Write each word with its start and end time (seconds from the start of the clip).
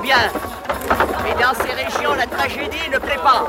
Bien. 0.00 0.16
Mais 1.24 1.34
dans 1.40 1.54
ces 1.54 1.72
régions, 1.72 2.14
la 2.14 2.26
tragédie 2.26 2.88
ne 2.90 2.98
plaît 2.98 3.20
pas. 3.22 3.44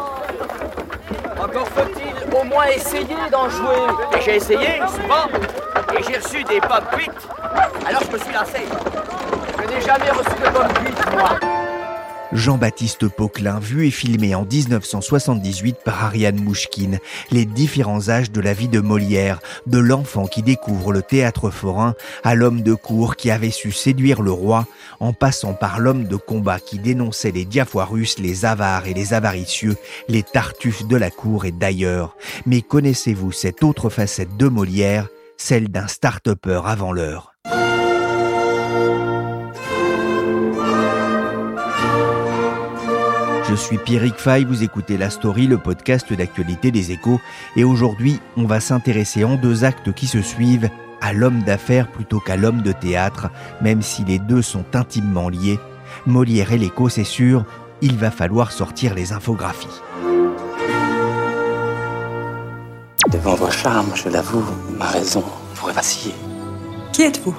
Encore 1.41 1.67
faut-il 1.69 2.35
au 2.37 2.43
moins 2.43 2.65
essayer 2.65 3.15
d'en 3.31 3.49
jouer. 3.49 3.87
Et 4.15 4.21
j'ai 4.21 4.35
essayé, 4.35 4.81
souvent. 4.87 5.27
Et 5.97 6.03
j'ai 6.03 6.17
reçu 6.17 6.43
des 6.43 6.59
pommes 6.61 6.85
cuites. 6.91 7.27
Alors 7.87 8.01
je 8.05 8.11
me 8.11 8.17
suis 8.19 8.33
lancé. 8.33 8.65
Je 9.57 9.73
n'ai 9.73 9.81
jamais 9.81 10.11
reçu 10.11 10.35
de 10.43 10.49
pommes 10.49 10.73
cuites, 10.73 11.11
moi. 11.15 11.52
Jean-Baptiste 12.33 13.07
Poquelin, 13.07 13.59
vu 13.59 13.85
et 13.85 13.91
filmé 13.91 14.33
en 14.33 14.43
1978 14.43 15.77
par 15.85 16.03
Ariane 16.03 16.41
Mouchkine, 16.43 16.99
les 17.29 17.45
différents 17.45 18.09
âges 18.09 18.31
de 18.31 18.41
la 18.41 18.53
vie 18.53 18.67
de 18.67 18.79
Molière, 18.79 19.39
de 19.67 19.77
l'enfant 19.77 20.25
qui 20.25 20.41
découvre 20.41 20.91
le 20.91 21.03
théâtre 21.03 21.51
forain 21.51 21.93
à 22.23 22.33
l'homme 22.33 22.61
de 22.61 22.73
cour 22.73 23.15
qui 23.15 23.29
avait 23.29 23.51
su 23.51 23.71
séduire 23.71 24.21
le 24.23 24.31
roi, 24.31 24.65
en 24.99 25.13
passant 25.13 25.53
par 25.53 25.79
l'homme 25.79 26.05
de 26.05 26.15
combat 26.15 26.59
qui 26.59 26.79
dénonçait 26.79 27.31
les 27.31 27.45
diafoirus, 27.45 28.17
les 28.17 28.45
avares 28.45 28.87
et 28.87 28.95
les 28.95 29.13
avaricieux, 29.13 29.77
les 30.07 30.23
tartuffes 30.23 30.87
de 30.87 30.97
la 30.97 31.11
cour 31.11 31.45
et 31.45 31.51
d'ailleurs. 31.51 32.15
Mais 32.45 32.61
connaissez-vous 32.61 33.31
cette 33.31 33.63
autre 33.63 33.89
facette 33.89 34.37
de 34.37 34.47
Molière, 34.47 35.07
celle 35.37 35.69
d'un 35.69 35.87
start-upper 35.87 36.61
avant 36.65 36.91
l'heure? 36.91 37.35
Je 43.53 43.57
suis 43.59 43.77
Pierrick 43.77 44.15
Fay, 44.15 44.45
vous 44.45 44.63
écoutez 44.63 44.97
La 44.97 45.11
Story, 45.11 45.45
le 45.45 45.59
podcast 45.59 46.11
d'actualité 46.11 46.71
des 46.71 46.91
échos, 46.91 47.21
et 47.55 47.63
aujourd'hui, 47.63 48.19
on 48.35 48.45
va 48.45 48.59
s'intéresser 48.59 49.23
en 49.23 49.35
deux 49.35 49.63
actes 49.63 49.93
qui 49.93 50.07
se 50.07 50.23
suivent 50.23 50.71
à 51.01 51.13
l'homme 51.13 51.43
d'affaires 51.43 51.87
plutôt 51.87 52.19
qu'à 52.19 52.35
l'homme 52.35 52.63
de 52.63 52.71
théâtre, 52.71 53.29
même 53.61 53.83
si 53.83 54.03
les 54.05 54.17
deux 54.17 54.41
sont 54.41 54.65
intimement 54.73 55.29
liés. 55.29 55.59
Molière 56.07 56.51
et 56.51 56.57
l'écho, 56.57 56.89
c'est 56.89 57.03
sûr, 57.03 57.45
il 57.83 57.95
va 57.95 58.09
falloir 58.09 58.51
sortir 58.51 58.95
les 58.95 59.13
infographies. 59.13 59.83
Devant 63.11 63.35
vos 63.35 63.51
charmes, 63.51 63.91
je 63.93 64.09
l'avoue, 64.09 64.45
ma 64.79 64.87
raison 64.87 65.23
pourrait 65.53 65.73
vaciller. 65.73 66.15
Qui 66.91 67.03
êtes-vous? 67.03 67.35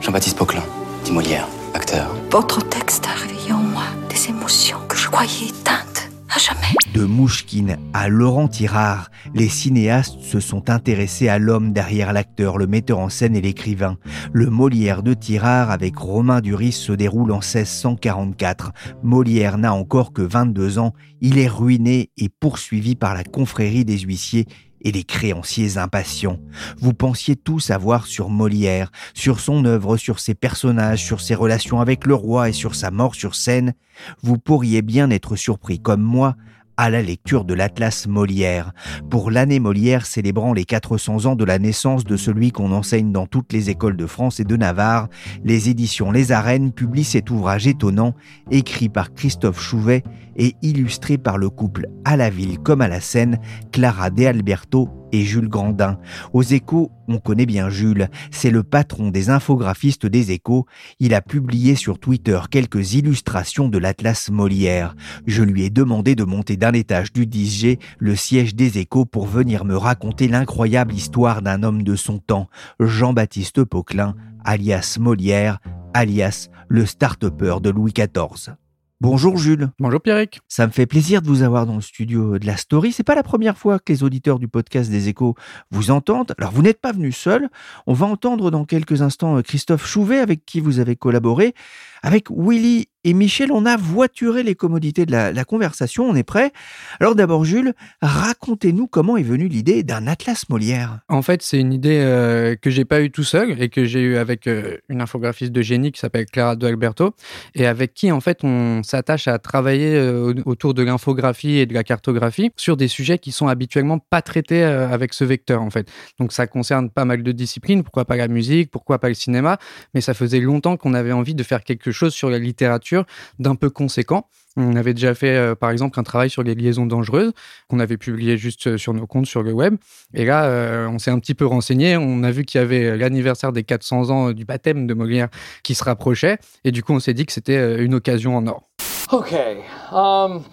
Jean-Baptiste 0.00 0.38
Poquelin, 0.38 0.64
dit 1.04 1.12
Molière, 1.12 1.46
acteur. 1.74 2.08
Votre 2.30 2.66
texte 2.66 3.06
a 3.06 3.20
réveillé 3.20 3.52
en 3.52 3.58
moi 3.58 3.84
des 4.08 4.30
émotions 4.30 4.78
à 5.14 6.38
jamais. 6.38 6.74
De 6.94 7.04
Mouchkine 7.04 7.78
à 7.94 8.08
Laurent 8.08 8.48
Tirard, 8.48 9.10
les 9.34 9.48
cinéastes 9.48 10.20
se 10.20 10.40
sont 10.40 10.70
intéressés 10.70 11.28
à 11.28 11.38
l'homme 11.38 11.72
derrière 11.72 12.12
l'acteur, 12.12 12.58
le 12.58 12.66
metteur 12.66 12.98
en 12.98 13.08
scène 13.08 13.34
et 13.34 13.40
l'écrivain. 13.40 13.96
Le 14.32 14.50
Molière 14.50 15.02
de 15.02 15.14
Tirard 15.14 15.70
avec 15.70 15.96
Romain 15.96 16.40
Duris 16.40 16.72
se 16.72 16.92
déroule 16.92 17.32
en 17.32 17.40
1644. 17.40 18.72
Molière 19.02 19.58
n'a 19.58 19.72
encore 19.72 20.12
que 20.12 20.22
22 20.22 20.78
ans, 20.78 20.92
il 21.20 21.38
est 21.38 21.48
ruiné 21.48 22.10
et 22.16 22.28
poursuivi 22.28 22.94
par 22.94 23.14
la 23.14 23.24
confrérie 23.24 23.84
des 23.84 23.98
huissiers 23.98 24.46
et 24.82 24.92
les 24.92 25.04
créanciers 25.04 25.78
impatients. 25.78 26.38
Vous 26.78 26.94
pensiez 26.94 27.36
tout 27.36 27.60
savoir 27.60 28.06
sur 28.06 28.30
Molière, 28.30 28.90
sur 29.14 29.40
son 29.40 29.64
œuvre, 29.64 29.96
sur 29.96 30.20
ses 30.20 30.34
personnages, 30.34 31.04
sur 31.04 31.20
ses 31.20 31.34
relations 31.34 31.80
avec 31.80 32.06
le 32.06 32.14
roi 32.14 32.48
et 32.48 32.52
sur 32.52 32.74
sa 32.74 32.90
mort 32.90 33.14
sur 33.14 33.34
scène. 33.34 33.74
Vous 34.22 34.38
pourriez 34.38 34.82
bien 34.82 35.10
être 35.10 35.36
surpris 35.36 35.80
comme 35.80 36.02
moi 36.02 36.36
à 36.78 36.90
la 36.90 37.02
lecture 37.02 37.44
de 37.44 37.54
l'Atlas 37.54 38.06
Molière. 38.06 38.72
Pour 39.10 39.32
l'année 39.32 39.58
Molière 39.58 40.06
célébrant 40.06 40.52
les 40.52 40.64
400 40.64 41.26
ans 41.26 41.34
de 41.34 41.44
la 41.44 41.58
naissance 41.58 42.04
de 42.04 42.16
celui 42.16 42.52
qu'on 42.52 42.70
enseigne 42.70 43.10
dans 43.10 43.26
toutes 43.26 43.52
les 43.52 43.68
écoles 43.68 43.96
de 43.96 44.06
France 44.06 44.38
et 44.38 44.44
de 44.44 44.56
Navarre, 44.56 45.08
les 45.42 45.68
éditions 45.68 46.12
Les 46.12 46.30
Arènes 46.30 46.72
publient 46.72 47.02
cet 47.02 47.30
ouvrage 47.30 47.66
étonnant, 47.66 48.14
écrit 48.52 48.88
par 48.88 49.12
Christophe 49.12 49.60
Chouvet 49.60 50.04
et 50.38 50.54
illustré 50.62 51.18
par 51.18 51.36
le 51.36 51.50
couple 51.50 51.88
à 52.04 52.16
la 52.16 52.30
ville 52.30 52.58
comme 52.58 52.80
à 52.80 52.88
la 52.88 53.00
scène, 53.00 53.38
Clara 53.72 54.10
De 54.10 54.24
Alberto 54.24 54.88
et 55.12 55.22
Jules 55.22 55.48
Grandin. 55.48 55.98
Aux 56.32 56.42
échos, 56.42 56.90
on 57.08 57.18
connaît 57.18 57.46
bien 57.46 57.68
Jules, 57.68 58.08
c'est 58.30 58.50
le 58.50 58.62
patron 58.62 59.10
des 59.10 59.30
infographistes 59.30 60.06
des 60.06 60.32
échos. 60.32 60.66
Il 61.00 61.14
a 61.14 61.20
publié 61.20 61.74
sur 61.74 61.98
Twitter 61.98 62.38
quelques 62.50 62.94
illustrations 62.94 63.68
de 63.68 63.78
l'Atlas 63.78 64.30
Molière. 64.30 64.94
Je 65.26 65.42
lui 65.42 65.64
ai 65.64 65.70
demandé 65.70 66.14
de 66.14 66.24
monter 66.24 66.56
d'un 66.56 66.72
étage 66.72 67.12
du 67.12 67.26
10G 67.26 67.78
le 67.98 68.16
siège 68.16 68.54
des 68.54 68.78
échos 68.78 69.04
pour 69.04 69.26
venir 69.26 69.64
me 69.64 69.76
raconter 69.76 70.28
l'incroyable 70.28 70.94
histoire 70.94 71.42
d'un 71.42 71.62
homme 71.62 71.82
de 71.82 71.96
son 71.96 72.18
temps, 72.18 72.48
Jean-Baptiste 72.80 73.64
Poquelin, 73.64 74.14
alias 74.44 74.98
Molière, 75.00 75.58
alias 75.94 76.48
le 76.68 76.86
start-upper 76.86 77.56
de 77.62 77.70
Louis 77.70 77.92
XIV. 77.92 78.54
Bonjour 79.00 79.36
Jules. 79.36 79.70
Bonjour 79.78 80.00
Pierrick. 80.00 80.40
Ça 80.48 80.66
me 80.66 80.72
fait 80.72 80.86
plaisir 80.86 81.22
de 81.22 81.28
vous 81.28 81.42
avoir 81.42 81.66
dans 81.66 81.76
le 81.76 81.80
studio 81.80 82.36
de 82.36 82.44
la 82.44 82.56
story. 82.56 82.90
C'est 82.90 83.04
pas 83.04 83.14
la 83.14 83.22
première 83.22 83.56
fois 83.56 83.78
que 83.78 83.92
les 83.92 84.02
auditeurs 84.02 84.40
du 84.40 84.48
podcast 84.48 84.90
des 84.90 85.08
échos 85.08 85.36
vous 85.70 85.92
entendent. 85.92 86.34
Alors 86.36 86.50
vous 86.50 86.62
n'êtes 86.62 86.80
pas 86.80 86.90
venu 86.90 87.12
seul. 87.12 87.48
On 87.86 87.92
va 87.92 88.06
entendre 88.06 88.50
dans 88.50 88.64
quelques 88.64 89.00
instants 89.00 89.40
Christophe 89.40 89.86
Chouvet 89.86 90.18
avec 90.18 90.44
qui 90.44 90.58
vous 90.58 90.80
avez 90.80 90.96
collaboré. 90.96 91.54
Avec 92.02 92.30
Willy 92.30 92.88
et 93.04 93.14
Michel, 93.14 93.52
on 93.52 93.64
a 93.64 93.76
voituré 93.76 94.42
les 94.42 94.54
commodités 94.54 95.06
de 95.06 95.12
la, 95.12 95.44
conversation. 95.44 96.04
On 96.04 96.14
est 96.14 96.24
prêt 96.24 96.52
Alors 97.00 97.14
d'abord 97.14 97.44
Jules, 97.44 97.72
racontez-nous 98.02 98.86
comment 98.86 99.16
est 99.16 99.22
venue 99.22 99.48
l'idée 99.48 99.82
d'un 99.82 100.06
atlas 100.06 100.48
Molière. 100.48 100.98
En 101.08 101.22
fait, 101.22 101.42
c'est 101.42 101.58
une 101.58 101.72
idée 101.72 102.00
euh, 102.00 102.56
que 102.56 102.70
j'ai 102.70 102.84
pas 102.84 103.00
eue 103.00 103.10
tout 103.10 103.24
seul 103.24 103.62
et 103.62 103.68
que 103.68 103.84
j'ai 103.84 104.00
eue 104.00 104.16
avec 104.16 104.46
euh, 104.46 104.78
une 104.88 105.00
infographiste 105.00 105.52
de 105.52 105.62
génie 105.62 105.92
qui 105.92 106.00
s'appelle 106.00 106.26
Clara 106.26 106.56
de 106.56 106.66
Alberto 106.66 107.14
et 107.54 107.66
avec 107.66 107.94
qui 107.94 108.12
en 108.12 108.20
fait 108.20 108.44
on 108.44 108.82
s'attache 108.82 109.28
à 109.28 109.38
travailler 109.38 109.94
euh, 109.94 110.34
autour 110.44 110.74
de 110.74 110.82
l'infographie 110.82 111.58
et 111.58 111.66
de 111.66 111.74
la 111.74 111.84
cartographie 111.84 112.50
sur 112.56 112.76
des 112.76 112.88
sujets 112.88 113.18
qui 113.18 113.32
sont 113.32 113.48
habituellement 113.48 113.98
pas 113.98 114.22
traités 114.22 114.62
euh, 114.62 114.88
avec 114.88 115.14
ce 115.14 115.24
vecteur 115.24 115.62
en 115.62 115.70
fait. 115.70 115.90
Donc 116.18 116.32
ça 116.32 116.46
concerne 116.46 116.90
pas 116.90 117.04
mal 117.04 117.22
de 117.22 117.32
disciplines, 117.32 117.82
pourquoi 117.82 118.04
pas 118.04 118.16
la 118.16 118.28
musique, 118.28 118.70
pourquoi 118.70 118.98
pas 118.98 119.08
le 119.08 119.14
cinéma, 119.14 119.58
mais 119.94 120.00
ça 120.00 120.14
faisait 120.14 120.40
longtemps 120.40 120.76
qu'on 120.76 120.94
avait 120.94 121.12
envie 121.12 121.34
de 121.34 121.42
faire 121.42 121.64
quelque 121.64 121.87
chose 121.92 122.14
sur 122.14 122.30
la 122.30 122.38
littérature 122.38 123.04
d'un 123.38 123.54
peu 123.54 123.70
conséquent. 123.70 124.28
On 124.56 124.74
avait 124.74 124.92
déjà 124.92 125.14
fait, 125.14 125.36
euh, 125.36 125.54
par 125.54 125.70
exemple, 125.70 126.00
un 126.00 126.02
travail 126.02 126.30
sur 126.30 126.42
les 126.42 126.54
liaisons 126.54 126.86
dangereuses 126.86 127.32
qu'on 127.68 127.78
avait 127.78 127.96
publié 127.96 128.36
juste 128.36 128.66
euh, 128.66 128.76
sur 128.76 128.92
nos 128.92 129.06
comptes 129.06 129.26
sur 129.26 129.42
le 129.42 129.52
web. 129.52 129.76
Et 130.14 130.24
là, 130.24 130.46
euh, 130.46 130.88
on 130.88 130.98
s'est 130.98 131.12
un 131.12 131.18
petit 131.20 131.34
peu 131.34 131.46
renseigné. 131.46 131.96
On 131.96 132.24
a 132.24 132.30
vu 132.32 132.44
qu'il 132.44 132.60
y 132.60 132.64
avait 132.64 132.96
l'anniversaire 132.96 133.52
des 133.52 133.62
400 133.62 134.10
ans 134.10 134.32
du 134.32 134.44
baptême 134.44 134.86
de 134.86 134.94
Molière 134.94 135.28
qui 135.62 135.74
se 135.74 135.84
rapprochait. 135.84 136.38
Et 136.64 136.72
du 136.72 136.82
coup, 136.82 136.92
on 136.92 137.00
s'est 137.00 137.14
dit 137.14 137.24
que 137.24 137.32
c'était 137.32 137.82
une 137.82 137.94
occasion 137.94 138.36
en 138.36 138.46
or. 138.48 138.62
Okay, 139.10 139.62
um, 139.92 140.44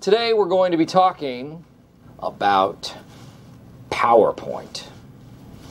today 0.00 0.32
we're 0.32 0.48
going 0.48 0.70
to 0.70 0.78
be 0.78 0.86
talking 0.86 1.58
about 2.22 2.94
PowerPoint. 3.90 4.84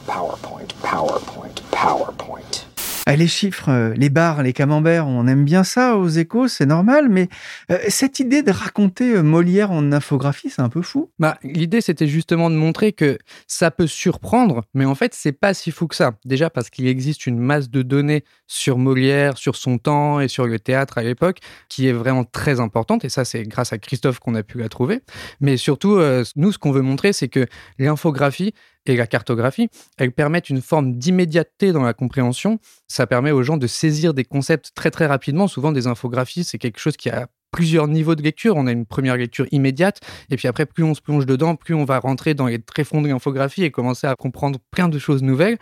PowerPoint, 0.06 0.74
PowerPoint, 0.84 1.62
PowerPoint. 1.72 2.69
Ah, 3.06 3.16
Les 3.16 3.28
chiffres, 3.28 3.70
euh, 3.70 3.94
les 3.96 4.10
bars, 4.10 4.44
les 4.44 4.54
camemberts, 4.54 5.08
on 5.08 5.26
aime 5.26 5.44
bien 5.44 5.64
ça 5.64 5.98
aux 5.98 6.08
échos, 6.08 6.48
c'est 6.48 6.66
normal, 6.66 7.10
mais 7.10 7.28
euh, 7.72 7.78
cette 7.88 8.20
idée 8.20 8.44
de 8.44 8.52
raconter 8.52 9.16
euh, 9.16 9.24
Molière 9.24 9.72
en 9.72 9.92
infographie, 9.92 10.50
c'est 10.50 10.62
un 10.62 10.70
peu 10.70 10.82
fou. 10.84 11.10
Bah, 11.18 11.40
l'idée, 11.44 11.82
c'était 11.82 12.08
justement 12.08 12.52
de 12.52 12.56
montrer 12.56 12.94
que 12.94 13.18
ça 13.48 13.72
peut 13.72 13.88
surprendre, 13.88 14.64
mais 14.76 14.86
en 14.86 14.94
fait, 14.96 15.16
c'est 15.16 15.32
pas 15.32 15.56
si 15.56 15.72
fou 15.72 15.88
que 15.88 15.96
ça. 15.96 16.14
Déjà 16.24 16.50
parce 16.52 16.70
qu'il 16.70 16.88
existe 16.88 17.26
une 17.26 17.40
masse 17.40 17.70
de 17.70 17.82
données 17.82 18.24
sur 18.48 18.78
Molière, 18.78 19.38
sur 19.38 19.56
son 19.56 19.80
temps 19.80 20.20
et 20.20 20.28
sur 20.28 20.46
le 20.46 20.60
théâtre 20.60 21.00
à 21.00 21.04
l'époque, 21.04 21.40
qui 21.68 21.88
est 21.88 21.94
vraiment 21.94 22.26
très 22.26 22.60
importante. 22.60 23.06
Et 23.06 23.10
ça, 23.10 23.26
c'est 23.26 23.44
grâce 23.44 23.74
à 23.74 23.80
Christophe 23.80 24.20
qu'on 24.20 24.36
a 24.36 24.44
pu 24.44 24.60
la 24.60 24.70
trouver. 24.70 25.02
Mais 25.42 25.58
surtout, 25.58 26.00
nous, 26.36 26.52
ce 26.52 26.58
qu'on 26.58 26.72
veut 26.72 26.82
montrer, 26.82 27.14
c'est 27.14 27.30
que 27.30 27.48
l'infographie 27.78 28.54
et 28.86 28.96
la 28.96 29.08
cartographie, 29.08 29.70
elles 29.98 30.12
permettent 30.12 30.50
une 30.50 30.62
forme 30.62 30.98
d'immédiateté 30.98 31.72
dans 31.72 31.84
la 31.84 31.94
compréhension. 31.94 32.60
Ça 32.88 33.08
permet 33.08 33.32
aux 33.32 33.44
gens 33.44 33.58
de 33.58 33.68
saisir 33.68 34.14
des 34.14 34.26
concepts 34.26 34.72
très 34.74 34.92
très 34.92 35.06
rapidement. 35.06 35.48
Souvent, 35.48 35.72
des 35.72 35.88
infographies, 35.88 36.44
c'est 36.44 36.58
quelque 36.58 36.80
chose 36.80 36.98
qui 36.98 37.10
a 37.10 37.28
plusieurs 37.52 37.88
niveaux 37.88 38.16
de 38.16 38.22
lecture. 38.22 38.56
On 38.56 38.68
a 38.68 38.72
une 38.72 38.86
première 38.86 39.18
lecture 39.18 39.48
immédiate, 39.52 40.00
et 40.30 40.36
puis 40.36 40.48
après, 40.48 40.66
plus 40.66 40.84
on 40.84 40.94
se 40.94 41.02
plonge 41.02 41.26
dedans, 41.26 41.56
plus 41.56 41.74
on 41.74 41.86
va 41.86 42.00
rentrer 42.00 42.34
dans 42.34 42.48
les 42.48 42.60
tréfonds 42.60 43.02
de 43.02 43.08
l'infographie 43.08 43.64
et 43.64 43.72
commencer 43.72 44.08
à 44.08 44.16
comprendre 44.16 44.60
plein 44.72 44.90
de 44.90 45.00
choses 45.00 45.24
nouvelles. 45.24 45.58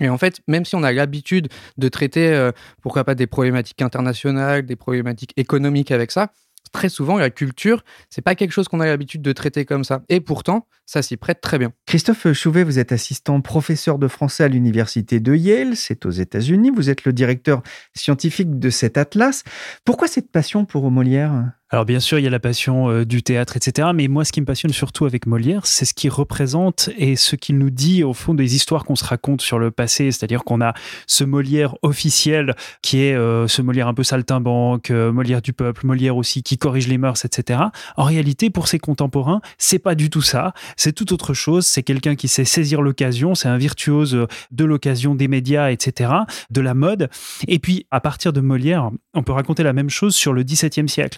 Et 0.00 0.08
en 0.08 0.18
fait, 0.18 0.40
même 0.46 0.64
si 0.64 0.74
on 0.74 0.82
a 0.82 0.92
l'habitude 0.92 1.48
de 1.78 1.88
traiter, 1.88 2.28
euh, 2.28 2.52
pourquoi 2.80 3.04
pas, 3.04 3.14
des 3.14 3.26
problématiques 3.26 3.82
internationales, 3.82 4.64
des 4.64 4.76
problématiques 4.76 5.32
économiques 5.36 5.90
avec 5.90 6.10
ça, 6.10 6.30
très 6.70 6.88
souvent, 6.88 7.18
la 7.18 7.30
culture, 7.30 7.84
c'est 8.10 8.22
pas 8.22 8.34
quelque 8.34 8.52
chose 8.52 8.68
qu'on 8.68 8.80
a 8.80 8.86
l'habitude 8.86 9.22
de 9.22 9.32
traiter 9.32 9.64
comme 9.64 9.84
ça. 9.84 10.02
Et 10.08 10.20
pourtant, 10.20 10.66
ça 10.86 11.02
s'y 11.02 11.16
prête 11.16 11.40
très 11.40 11.58
bien. 11.58 11.72
Christophe 11.86 12.32
Chouvet, 12.32 12.64
vous 12.64 12.78
êtes 12.78 12.92
assistant 12.92 13.40
professeur 13.40 13.98
de 13.98 14.08
français 14.08 14.44
à 14.44 14.48
l'université 14.48 15.20
de 15.20 15.34
Yale, 15.34 15.76
c'est 15.76 16.06
aux 16.06 16.10
États-Unis. 16.10 16.70
Vous 16.74 16.90
êtes 16.90 17.04
le 17.04 17.12
directeur 17.12 17.62
scientifique 17.94 18.58
de 18.58 18.70
cet 18.70 18.96
atlas. 18.96 19.44
Pourquoi 19.84 20.08
cette 20.08 20.30
passion 20.30 20.64
pour 20.64 20.90
Molière? 20.90 21.52
Alors 21.72 21.86
bien 21.86 22.00
sûr, 22.00 22.18
il 22.18 22.22
y 22.22 22.26
a 22.26 22.30
la 22.30 22.38
passion 22.38 22.90
euh, 22.90 23.06
du 23.06 23.22
théâtre, 23.22 23.56
etc. 23.56 23.88
Mais 23.94 24.06
moi, 24.06 24.26
ce 24.26 24.32
qui 24.32 24.42
me 24.42 24.46
passionne 24.46 24.74
surtout 24.74 25.06
avec 25.06 25.24
Molière, 25.24 25.64
c'est 25.64 25.86
ce 25.86 25.94
qu'il 25.94 26.10
représente 26.10 26.90
et 26.98 27.16
ce 27.16 27.34
qu'il 27.34 27.56
nous 27.56 27.70
dit 27.70 28.04
au 28.04 28.12
fond 28.12 28.34
des 28.34 28.54
histoires 28.54 28.84
qu'on 28.84 28.94
se 28.94 29.06
raconte 29.06 29.40
sur 29.40 29.58
le 29.58 29.70
passé. 29.70 30.12
C'est-à-dire 30.12 30.44
qu'on 30.44 30.60
a 30.60 30.74
ce 31.06 31.24
Molière 31.24 31.74
officiel 31.80 32.54
qui 32.82 33.04
est 33.04 33.14
euh, 33.14 33.48
ce 33.48 33.62
Molière 33.62 33.88
un 33.88 33.94
peu 33.94 34.02
saltimbanque, 34.02 34.90
euh, 34.90 35.12
Molière 35.12 35.40
du 35.40 35.54
peuple, 35.54 35.86
Molière 35.86 36.18
aussi 36.18 36.42
qui 36.42 36.58
corrige 36.58 36.88
les 36.88 36.98
mœurs, 36.98 37.24
etc. 37.24 37.60
En 37.96 38.04
réalité, 38.04 38.50
pour 38.50 38.68
ses 38.68 38.78
contemporains, 38.78 39.40
c'est 39.56 39.78
pas 39.78 39.94
du 39.94 40.10
tout 40.10 40.20
ça. 40.20 40.52
C'est 40.76 40.92
tout 40.92 41.14
autre 41.14 41.32
chose. 41.32 41.64
C'est 41.64 41.82
quelqu'un 41.82 42.16
qui 42.16 42.28
sait 42.28 42.44
saisir 42.44 42.82
l'occasion. 42.82 43.34
C'est 43.34 43.48
un 43.48 43.56
virtuose 43.56 44.26
de 44.50 44.64
l'occasion, 44.66 45.14
des 45.14 45.26
médias, 45.26 45.70
etc. 45.70 46.12
De 46.50 46.60
la 46.60 46.74
mode. 46.74 47.08
Et 47.48 47.58
puis, 47.58 47.86
à 47.90 48.00
partir 48.00 48.34
de 48.34 48.42
Molière, 48.42 48.90
on 49.14 49.22
peut 49.22 49.32
raconter 49.32 49.62
la 49.62 49.72
même 49.72 49.88
chose 49.88 50.14
sur 50.14 50.34
le 50.34 50.42
XVIIe 50.42 50.86
siècle. 50.86 51.16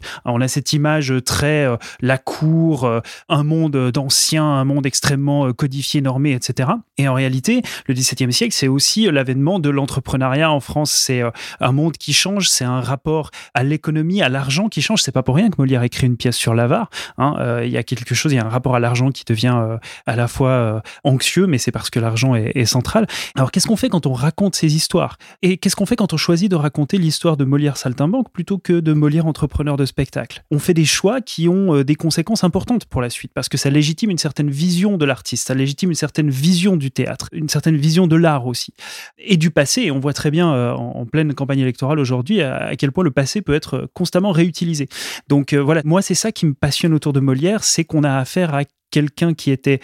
Cette 0.48 0.72
image 0.72 1.12
très 1.24 1.64
euh, 1.64 1.76
la 2.00 2.18
cour, 2.18 2.84
euh, 2.84 3.00
un 3.28 3.42
monde 3.42 3.90
d'anciens, 3.90 4.44
un 4.44 4.64
monde 4.64 4.86
extrêmement 4.86 5.46
euh, 5.46 5.52
codifié, 5.52 6.00
normé, 6.00 6.32
etc. 6.32 6.70
Et 6.98 7.08
en 7.08 7.14
réalité, 7.14 7.62
le 7.86 7.94
XVIIe 7.94 8.32
siècle, 8.32 8.54
c'est 8.54 8.68
aussi 8.68 9.10
l'avènement 9.10 9.58
de 9.58 9.70
l'entrepreneuriat 9.70 10.50
en 10.50 10.60
France. 10.60 10.92
C'est 10.92 11.22
un 11.60 11.72
monde 11.72 11.96
qui 11.96 12.12
change, 12.12 12.48
c'est 12.48 12.64
un 12.64 12.80
rapport 12.80 13.30
à 13.54 13.62
l'économie, 13.62 14.22
à 14.22 14.28
l'argent 14.28 14.68
qui 14.68 14.82
change. 14.82 15.02
C'est 15.02 15.12
pas 15.12 15.22
pour 15.22 15.36
rien 15.36 15.50
que 15.50 15.56
Molière 15.58 15.82
écrit 15.82 16.06
une 16.06 16.16
pièce 16.16 16.36
sur 16.36 16.54
l'avare. 16.54 16.90
Hein. 17.18 17.60
Il 17.64 17.70
y 17.70 17.76
a 17.76 17.82
quelque 17.82 18.14
chose, 18.14 18.32
il 18.32 18.36
y 18.36 18.38
a 18.38 18.44
un 18.44 18.48
rapport 18.48 18.74
à 18.74 18.80
l'argent 18.80 19.10
qui 19.10 19.24
devient 19.24 19.78
à 20.06 20.16
la 20.16 20.28
fois 20.28 20.82
anxieux, 21.02 21.46
mais 21.46 21.58
c'est 21.58 21.72
parce 21.72 21.90
que 21.90 22.00
l'argent 22.00 22.34
est, 22.34 22.52
est, 22.54 22.64
central. 22.64 23.06
Alors 23.34 23.50
qu'est-ce 23.50 23.66
qu'on 23.66 23.76
fait 23.76 23.88
quand 23.88 24.06
on 24.06 24.12
raconte 24.12 24.54
ces 24.54 24.74
histoires? 24.74 25.18
Et 25.42 25.58
qu'est-ce 25.58 25.76
qu'on 25.76 25.86
fait 25.86 25.96
quand 25.96 26.12
on 26.12 26.16
choisit 26.16 26.50
de 26.50 26.56
raconter 26.56 26.98
l'histoire 26.98 27.36
de 27.36 27.44
Molière 27.44 27.76
saltimbanque 27.76 28.30
plutôt 28.32 28.58
que 28.58 28.80
de 28.80 28.92
Molière 28.92 29.26
entrepreneur 29.26 29.76
de 29.76 29.84
spectacle? 29.84 30.33
On 30.50 30.58
fait 30.58 30.74
des 30.74 30.84
choix 30.84 31.20
qui 31.20 31.48
ont 31.48 31.74
euh, 31.74 31.84
des 31.84 31.94
conséquences 31.94 32.44
importantes 32.44 32.86
pour 32.86 33.00
la 33.00 33.10
suite, 33.10 33.32
parce 33.34 33.48
que 33.48 33.56
ça 33.56 33.70
légitime 33.70 34.10
une 34.10 34.18
certaine 34.18 34.50
vision 34.50 34.96
de 34.96 35.04
l'artiste, 35.04 35.48
ça 35.48 35.54
légitime 35.54 35.90
une 35.90 35.96
certaine 35.96 36.30
vision 36.30 36.76
du 36.76 36.90
théâtre, 36.90 37.28
une 37.32 37.48
certaine 37.48 37.76
vision 37.76 38.06
de 38.06 38.16
l'art 38.16 38.46
aussi, 38.46 38.74
et 39.18 39.36
du 39.36 39.50
passé. 39.50 39.82
Et 39.82 39.90
on 39.90 40.00
voit 40.00 40.12
très 40.12 40.30
bien 40.30 40.52
euh, 40.52 40.72
en 40.72 41.06
pleine 41.06 41.34
campagne 41.34 41.60
électorale 41.60 41.98
aujourd'hui 41.98 42.42
à 42.42 42.74
quel 42.76 42.92
point 42.92 43.04
le 43.04 43.10
passé 43.10 43.42
peut 43.42 43.54
être 43.54 43.88
constamment 43.94 44.32
réutilisé. 44.32 44.88
Donc 45.28 45.52
euh, 45.52 45.62
voilà, 45.62 45.82
moi 45.84 46.02
c'est 46.02 46.14
ça 46.14 46.32
qui 46.32 46.46
me 46.46 46.54
passionne 46.54 46.94
autour 46.94 47.12
de 47.12 47.20
Molière, 47.20 47.64
c'est 47.64 47.84
qu'on 47.84 48.04
a 48.04 48.16
affaire 48.16 48.54
à 48.54 48.62
quelqu'un 48.90 49.34
qui 49.34 49.50
était 49.50 49.80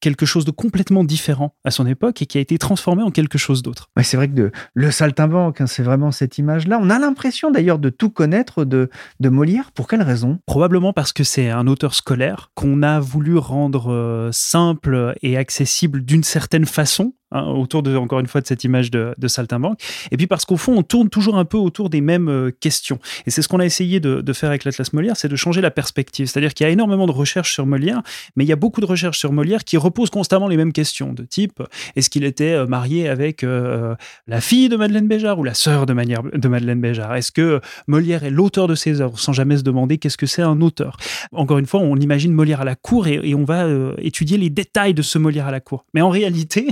quelque 0.00 0.26
chose 0.26 0.44
de 0.44 0.50
complètement 0.50 1.04
différent 1.04 1.54
à 1.64 1.70
son 1.70 1.86
époque 1.86 2.22
et 2.22 2.26
qui 2.26 2.38
a 2.38 2.40
été 2.40 2.58
transformé 2.58 3.02
en 3.02 3.10
quelque 3.10 3.38
chose 3.38 3.62
d'autre. 3.62 3.88
c'est 4.02 4.16
vrai 4.16 4.28
que 4.28 4.34
de, 4.34 4.52
le 4.74 4.90
saltimbanque, 4.90 5.60
hein, 5.60 5.66
c'est 5.66 5.82
vraiment 5.82 6.12
cette 6.12 6.38
image-là. 6.38 6.78
On 6.80 6.90
a 6.90 6.98
l'impression 6.98 7.50
d'ailleurs 7.50 7.78
de 7.78 7.90
tout 7.90 8.10
connaître 8.10 8.64
de, 8.64 8.90
de 9.20 9.28
Molière. 9.28 9.72
Pour 9.72 9.88
quelle 9.88 10.02
raison? 10.02 10.38
Probablement 10.46 10.92
parce 10.92 11.12
que 11.12 11.24
c'est 11.24 11.50
un 11.50 11.66
auteur 11.66 11.94
scolaire 11.94 12.50
qu'on 12.54 12.82
a 12.82 13.00
voulu 13.00 13.36
rendre 13.36 13.92
euh, 13.92 14.30
simple 14.32 15.14
et 15.22 15.36
accessible 15.36 16.04
d'une 16.04 16.22
certaine 16.22 16.66
façon 16.66 17.14
Hein, 17.30 17.44
autour 17.44 17.82
de, 17.82 17.94
encore 17.94 18.20
une 18.20 18.26
fois, 18.26 18.40
de 18.40 18.46
cette 18.46 18.64
image 18.64 18.90
de, 18.90 19.14
de 19.18 19.28
saltimbanque. 19.28 19.78
Et 20.10 20.16
puis 20.16 20.26
parce 20.26 20.46
qu'au 20.46 20.56
fond, 20.56 20.78
on 20.78 20.82
tourne 20.82 21.10
toujours 21.10 21.36
un 21.36 21.44
peu 21.44 21.58
autour 21.58 21.90
des 21.90 22.00
mêmes 22.00 22.30
euh, 22.30 22.50
questions. 22.58 22.98
Et 23.26 23.30
c'est 23.30 23.42
ce 23.42 23.48
qu'on 23.48 23.60
a 23.60 23.66
essayé 23.66 24.00
de, 24.00 24.32
faire 24.32 24.48
avec 24.48 24.64
l'Atlas 24.64 24.94
Molière, 24.94 25.14
c'est 25.14 25.28
de 25.28 25.36
changer 25.36 25.60
la 25.60 25.70
perspective. 25.70 26.26
C'est-à-dire 26.26 26.54
qu'il 26.54 26.64
y 26.64 26.70
a 26.70 26.72
énormément 26.72 27.06
de 27.06 27.12
recherches 27.12 27.52
sur 27.52 27.66
Molière, 27.66 28.00
mais 28.34 28.44
il 28.44 28.48
y 28.48 28.52
a 28.52 28.56
beaucoup 28.56 28.80
de 28.80 28.86
recherches 28.86 29.18
sur 29.18 29.32
Molière 29.32 29.64
qui 29.64 29.76
reposent 29.76 30.08
constamment 30.08 30.48
les 30.48 30.56
mêmes 30.56 30.72
questions, 30.72 31.12
de 31.12 31.24
type 31.24 31.62
est-ce 31.96 32.08
qu'il 32.08 32.24
était 32.24 32.52
euh, 32.52 32.66
marié 32.66 33.10
avec 33.10 33.44
euh, 33.44 33.94
la 34.26 34.40
fille 34.40 34.70
de 34.70 34.76
Madeleine 34.76 35.06
Béjart 35.06 35.38
ou 35.38 35.44
la 35.44 35.54
sœur 35.54 35.84
de, 35.84 35.92
de 35.92 36.48
Madeleine 36.48 36.80
Béjart? 36.80 37.14
Est-ce 37.14 37.32
que 37.32 37.60
Molière 37.88 38.24
est 38.24 38.30
l'auteur 38.30 38.68
de 38.68 38.74
ses 38.74 39.02
œuvres, 39.02 39.18
sans 39.18 39.34
jamais 39.34 39.58
se 39.58 39.62
demander 39.62 39.98
qu'est-ce 39.98 40.16
que 40.16 40.26
c'est 40.26 40.42
un 40.42 40.62
auteur? 40.62 40.96
Encore 41.32 41.58
une 41.58 41.66
fois, 41.66 41.80
on 41.80 41.96
imagine 41.96 42.32
Molière 42.32 42.62
à 42.62 42.64
la 42.64 42.74
cour 42.74 43.06
et 43.06 43.34
on 43.34 43.44
va 43.44 43.66
étudier 43.98 44.38
les 44.38 44.48
détails 44.48 44.94
de 44.94 45.02
ce 45.02 45.18
Molière 45.18 45.46
à 45.46 45.50
la 45.50 45.60
cour. 45.60 45.84
Mais 45.92 46.00
en 46.00 46.08
réalité, 46.10 46.68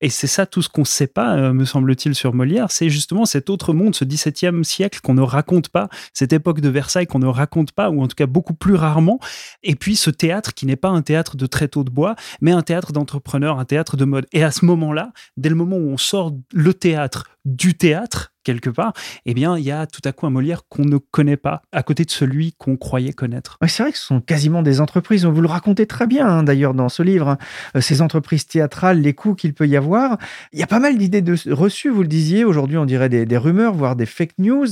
et 0.00 0.08
c'est 0.08 0.26
ça 0.26 0.46
tout 0.46 0.62
ce 0.62 0.68
qu'on 0.68 0.82
ne 0.82 0.86
sait 0.86 1.06
pas, 1.06 1.36
euh, 1.36 1.52
me 1.52 1.64
semble-t-il, 1.64 2.14
sur 2.14 2.34
Molière, 2.34 2.70
c'est 2.70 2.88
justement 2.90 3.24
cet 3.24 3.50
autre 3.50 3.72
monde, 3.72 3.94
ce 3.94 4.04
XVIIe 4.04 4.64
siècle 4.64 5.00
qu'on 5.02 5.14
ne 5.14 5.22
raconte 5.22 5.68
pas, 5.68 5.88
cette 6.12 6.32
époque 6.32 6.60
de 6.60 6.68
Versailles 6.68 7.06
qu'on 7.06 7.18
ne 7.18 7.26
raconte 7.26 7.72
pas, 7.72 7.90
ou 7.90 8.02
en 8.02 8.08
tout 8.08 8.14
cas 8.14 8.26
beaucoup 8.26 8.54
plus 8.54 8.74
rarement, 8.74 9.20
et 9.62 9.74
puis 9.74 9.96
ce 9.96 10.10
théâtre 10.10 10.54
qui 10.54 10.66
n'est 10.66 10.76
pas 10.76 10.88
un 10.88 11.02
théâtre 11.02 11.36
de 11.36 11.46
tréteaux 11.46 11.84
de 11.84 11.90
bois, 11.90 12.16
mais 12.40 12.52
un 12.52 12.62
théâtre 12.62 12.92
d'entrepreneurs, 12.92 13.58
un 13.58 13.64
théâtre 13.64 13.96
de 13.96 14.04
mode. 14.04 14.26
Et 14.32 14.42
à 14.42 14.50
ce 14.50 14.64
moment-là, 14.64 15.12
dès 15.36 15.48
le 15.48 15.54
moment 15.54 15.76
où 15.76 15.90
on 15.90 15.98
sort 15.98 16.32
le 16.52 16.74
théâtre 16.74 17.30
du 17.44 17.74
théâtre, 17.74 18.32
quelque 18.50 18.70
part, 18.70 18.92
eh 19.26 19.34
bien, 19.34 19.56
il 19.56 19.64
y 19.64 19.70
a 19.70 19.86
tout 19.86 20.00
à 20.04 20.12
coup 20.12 20.26
un 20.26 20.30
Molière 20.30 20.62
qu'on 20.68 20.84
ne 20.84 20.98
connaît 20.98 21.36
pas, 21.36 21.62
à 21.72 21.82
côté 21.82 22.04
de 22.04 22.10
celui 22.10 22.52
qu'on 22.58 22.76
croyait 22.76 23.12
connaître. 23.12 23.58
c'est 23.68 23.82
vrai 23.82 23.92
que 23.92 23.98
ce 23.98 24.04
sont 24.04 24.20
quasiment 24.20 24.62
des 24.62 24.80
entreprises. 24.80 25.24
Vous 25.24 25.40
le 25.40 25.48
racontez 25.48 25.86
très 25.86 26.06
bien, 26.06 26.26
hein, 26.26 26.42
d'ailleurs, 26.42 26.74
dans 26.74 26.88
ce 26.88 27.02
livre. 27.02 27.28
Hein. 27.28 27.38
Euh, 27.76 27.80
ces 27.80 28.02
entreprises 28.02 28.46
théâtrales, 28.46 29.00
les 29.00 29.14
coûts 29.14 29.34
qu'il 29.34 29.54
peut 29.54 29.68
y 29.68 29.76
avoir. 29.76 30.18
Il 30.52 30.58
y 30.58 30.62
a 30.62 30.66
pas 30.66 30.80
mal 30.80 30.98
d'idées 30.98 31.22
de, 31.22 31.36
reçues, 31.52 31.90
vous 31.90 32.02
le 32.02 32.08
disiez. 32.08 32.44
Aujourd'hui, 32.44 32.76
on 32.76 32.86
dirait 32.86 33.08
des, 33.08 33.36
rumeurs, 33.36 33.74
voire 33.74 33.94
des 33.94 34.06
fake 34.06 34.38
news 34.38 34.66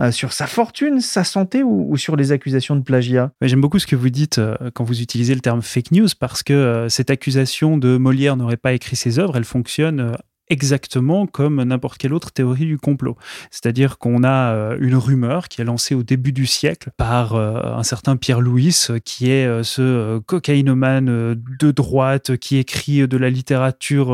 euh, 0.00 0.10
sur 0.10 0.32
sa 0.32 0.46
fortune, 0.46 1.00
sa 1.00 1.24
santé 1.24 1.62
ou, 1.62 1.96
sur 1.96 2.16
les 2.16 2.32
accusations 2.32 2.76
de 2.76 2.82
plagiat. 2.82 3.30
J'aime 3.42 3.60
beaucoup 3.60 3.78
ce 3.78 3.86
que 3.86 3.96
vous 3.96 4.10
dites 4.10 4.38
euh, 4.38 4.56
quand 4.74 4.84
vous 4.84 5.02
utilisez 5.02 5.34
le 5.34 5.40
terme 5.40 5.60
fake 5.60 5.92
news 5.92 6.08
parce 6.18 6.42
que 6.42 6.86
cette 6.88 7.10
accusation 7.10 7.76
de 7.76 7.96
Molière 7.98 8.36
n'aurait 8.36 8.56
pas 8.56 8.72
écrit 8.72 8.96
ses 8.96 9.18
œuvres, 9.18 9.36
elle 9.36 9.44
fonctionne 9.44 10.16
exactement 10.50 11.26
comme 11.26 11.62
n'importe 11.62 11.98
quelle 11.98 12.14
autre 12.14 12.32
théorie 12.32 12.66
du 12.66 12.78
complot. 12.78 13.16
C'est-à-dire 13.50 13.98
qu'on 13.98 14.24
a 14.24 14.52
euh, 14.52 14.78
une 14.80 14.96
rumeur 14.96 15.48
qui 15.48 15.60
est 15.60 15.64
lancée 15.64 15.94
au 15.94 16.02
début 16.02 16.32
du 16.32 16.46
siècle 16.46 16.90
par 16.96 17.34
euh, 17.34 17.74
un 17.74 17.82
certain 17.82 18.16
Pierre 18.16 18.40
Louis, 18.40 18.74
qui 19.04 19.30
est 19.30 19.46
euh, 19.46 19.62
ce 19.62 20.18
cocaïnomane 20.20 21.06
de 21.06 21.70
droite 21.70 22.36
qui 22.36 22.56
écrit 22.56 23.06
de 23.06 23.16
la 23.16 23.30
littérature 23.30 24.08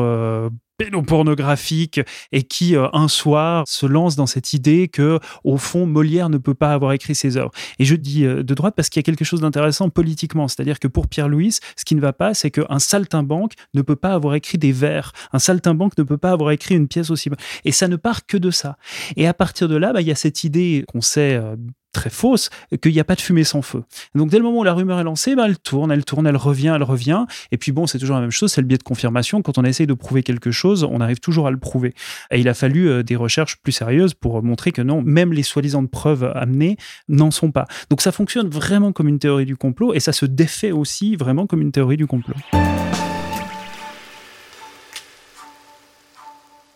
pédopornographique 0.77 2.01
et 2.31 2.43
qui 2.43 2.75
euh, 2.75 2.87
un 2.93 3.07
soir 3.07 3.63
se 3.67 3.85
lance 3.85 4.15
dans 4.15 4.25
cette 4.25 4.53
idée 4.53 4.87
que 4.87 5.19
au 5.43 5.57
fond 5.57 5.85
Molière 5.85 6.29
ne 6.29 6.37
peut 6.37 6.53
pas 6.53 6.73
avoir 6.73 6.93
écrit 6.93 7.15
ses 7.15 7.37
œuvres. 7.37 7.51
Et 7.79 7.85
je 7.85 7.95
dis 7.95 8.25
euh, 8.25 8.43
de 8.43 8.53
droite 8.53 8.75
parce 8.75 8.89
qu'il 8.89 8.99
y 8.99 9.03
a 9.03 9.07
quelque 9.07 9.25
chose 9.25 9.41
d'intéressant 9.41 9.89
politiquement, 9.89 10.47
c'est-à-dire 10.47 10.79
que 10.79 10.87
pour 10.87 11.07
Pierre 11.07 11.29
Louis, 11.29 11.51
ce 11.75 11.85
qui 11.85 11.95
ne 11.95 12.01
va 12.01 12.13
pas, 12.13 12.33
c'est 12.33 12.51
qu'un 12.51 12.79
saltimbanque 12.79 13.53
ne 13.73 13.81
peut 13.81 13.95
pas 13.95 14.13
avoir 14.13 14.35
écrit 14.35 14.57
des 14.57 14.71
vers, 14.71 15.11
un 15.33 15.39
saltimbanque 15.39 15.97
ne 15.97 16.03
peut 16.03 16.17
pas 16.17 16.31
avoir 16.31 16.51
écrit 16.51 16.75
une 16.75 16.87
pièce 16.87 17.09
aussi. 17.09 17.29
Et 17.63 17.71
ça 17.71 17.87
ne 17.87 17.95
part 17.95 18.25
que 18.25 18.37
de 18.37 18.51
ça. 18.51 18.77
Et 19.15 19.27
à 19.27 19.33
partir 19.33 19.67
de 19.67 19.75
là, 19.75 19.93
bah, 19.93 20.01
il 20.01 20.07
y 20.07 20.11
a 20.11 20.15
cette 20.15 20.43
idée 20.43 20.85
qu'on 20.87 21.01
sait 21.01 21.35
euh, 21.35 21.55
très 21.95 22.09
fausse, 22.09 22.49
qu'il 22.81 22.91
n'y 22.91 22.99
a 22.99 23.03
pas 23.03 23.15
de 23.15 23.21
fumée 23.21 23.43
sans 23.43 23.61
feu. 23.61 23.83
Donc 24.13 24.29
dès 24.29 24.37
le 24.37 24.43
moment 24.43 24.59
où 24.59 24.63
la 24.63 24.73
rumeur 24.73 24.99
est 24.99 25.03
lancée, 25.03 25.35
bah, 25.35 25.45
elle 25.47 25.57
tourne, 25.57 25.91
elle 25.91 26.05
tourne, 26.05 26.27
elle 26.27 26.37
revient, 26.37 26.73
elle 26.75 26.83
revient. 26.83 27.25
Et 27.51 27.57
puis 27.57 27.71
bon, 27.71 27.87
c'est 27.87 27.97
toujours 27.97 28.15
la 28.15 28.21
même 28.21 28.31
chose, 28.31 28.51
c'est 28.51 28.61
le 28.61 28.67
biais 28.67 28.77
de 28.77 28.83
confirmation. 28.83 29.41
Quand 29.41 29.57
on 29.57 29.63
essaye 29.63 29.87
de 29.87 29.93
prouver 29.93 30.21
quelque 30.21 30.51
chose, 30.51 30.83
on 30.83 31.01
arrive 31.01 31.19
toujours 31.19 31.47
à 31.47 31.51
le 31.51 31.57
prouver. 31.57 31.93
Et 32.31 32.39
il 32.39 32.49
a 32.49 32.53
fallu 32.53 32.89
euh, 32.89 33.03
des 33.03 33.15
recherches 33.15 33.57
plus 33.57 33.71
sérieuses 33.71 34.13
pour 34.13 34.43
montrer 34.43 34.71
que 34.71 34.81
non, 34.81 35.01
même 35.01 35.33
les 35.33 35.43
soi-disant 35.43 35.85
preuves 35.85 36.31
amenées 36.35 36.77
n'en 37.07 37.31
sont 37.31 37.51
pas. 37.51 37.65
Donc 37.89 38.01
ça 38.01 38.11
fonctionne 38.11 38.49
vraiment 38.49 38.91
comme 38.91 39.07
une 39.07 39.19
théorie 39.19 39.45
du 39.45 39.55
complot 39.55 39.93
et 39.93 39.99
ça 39.99 40.11
se 40.11 40.25
défait 40.25 40.71
aussi 40.71 41.15
vraiment 41.15 41.47
comme 41.47 41.61
une 41.61 41.71
théorie 41.71 41.97
du 41.97 42.07
complot. 42.07 42.35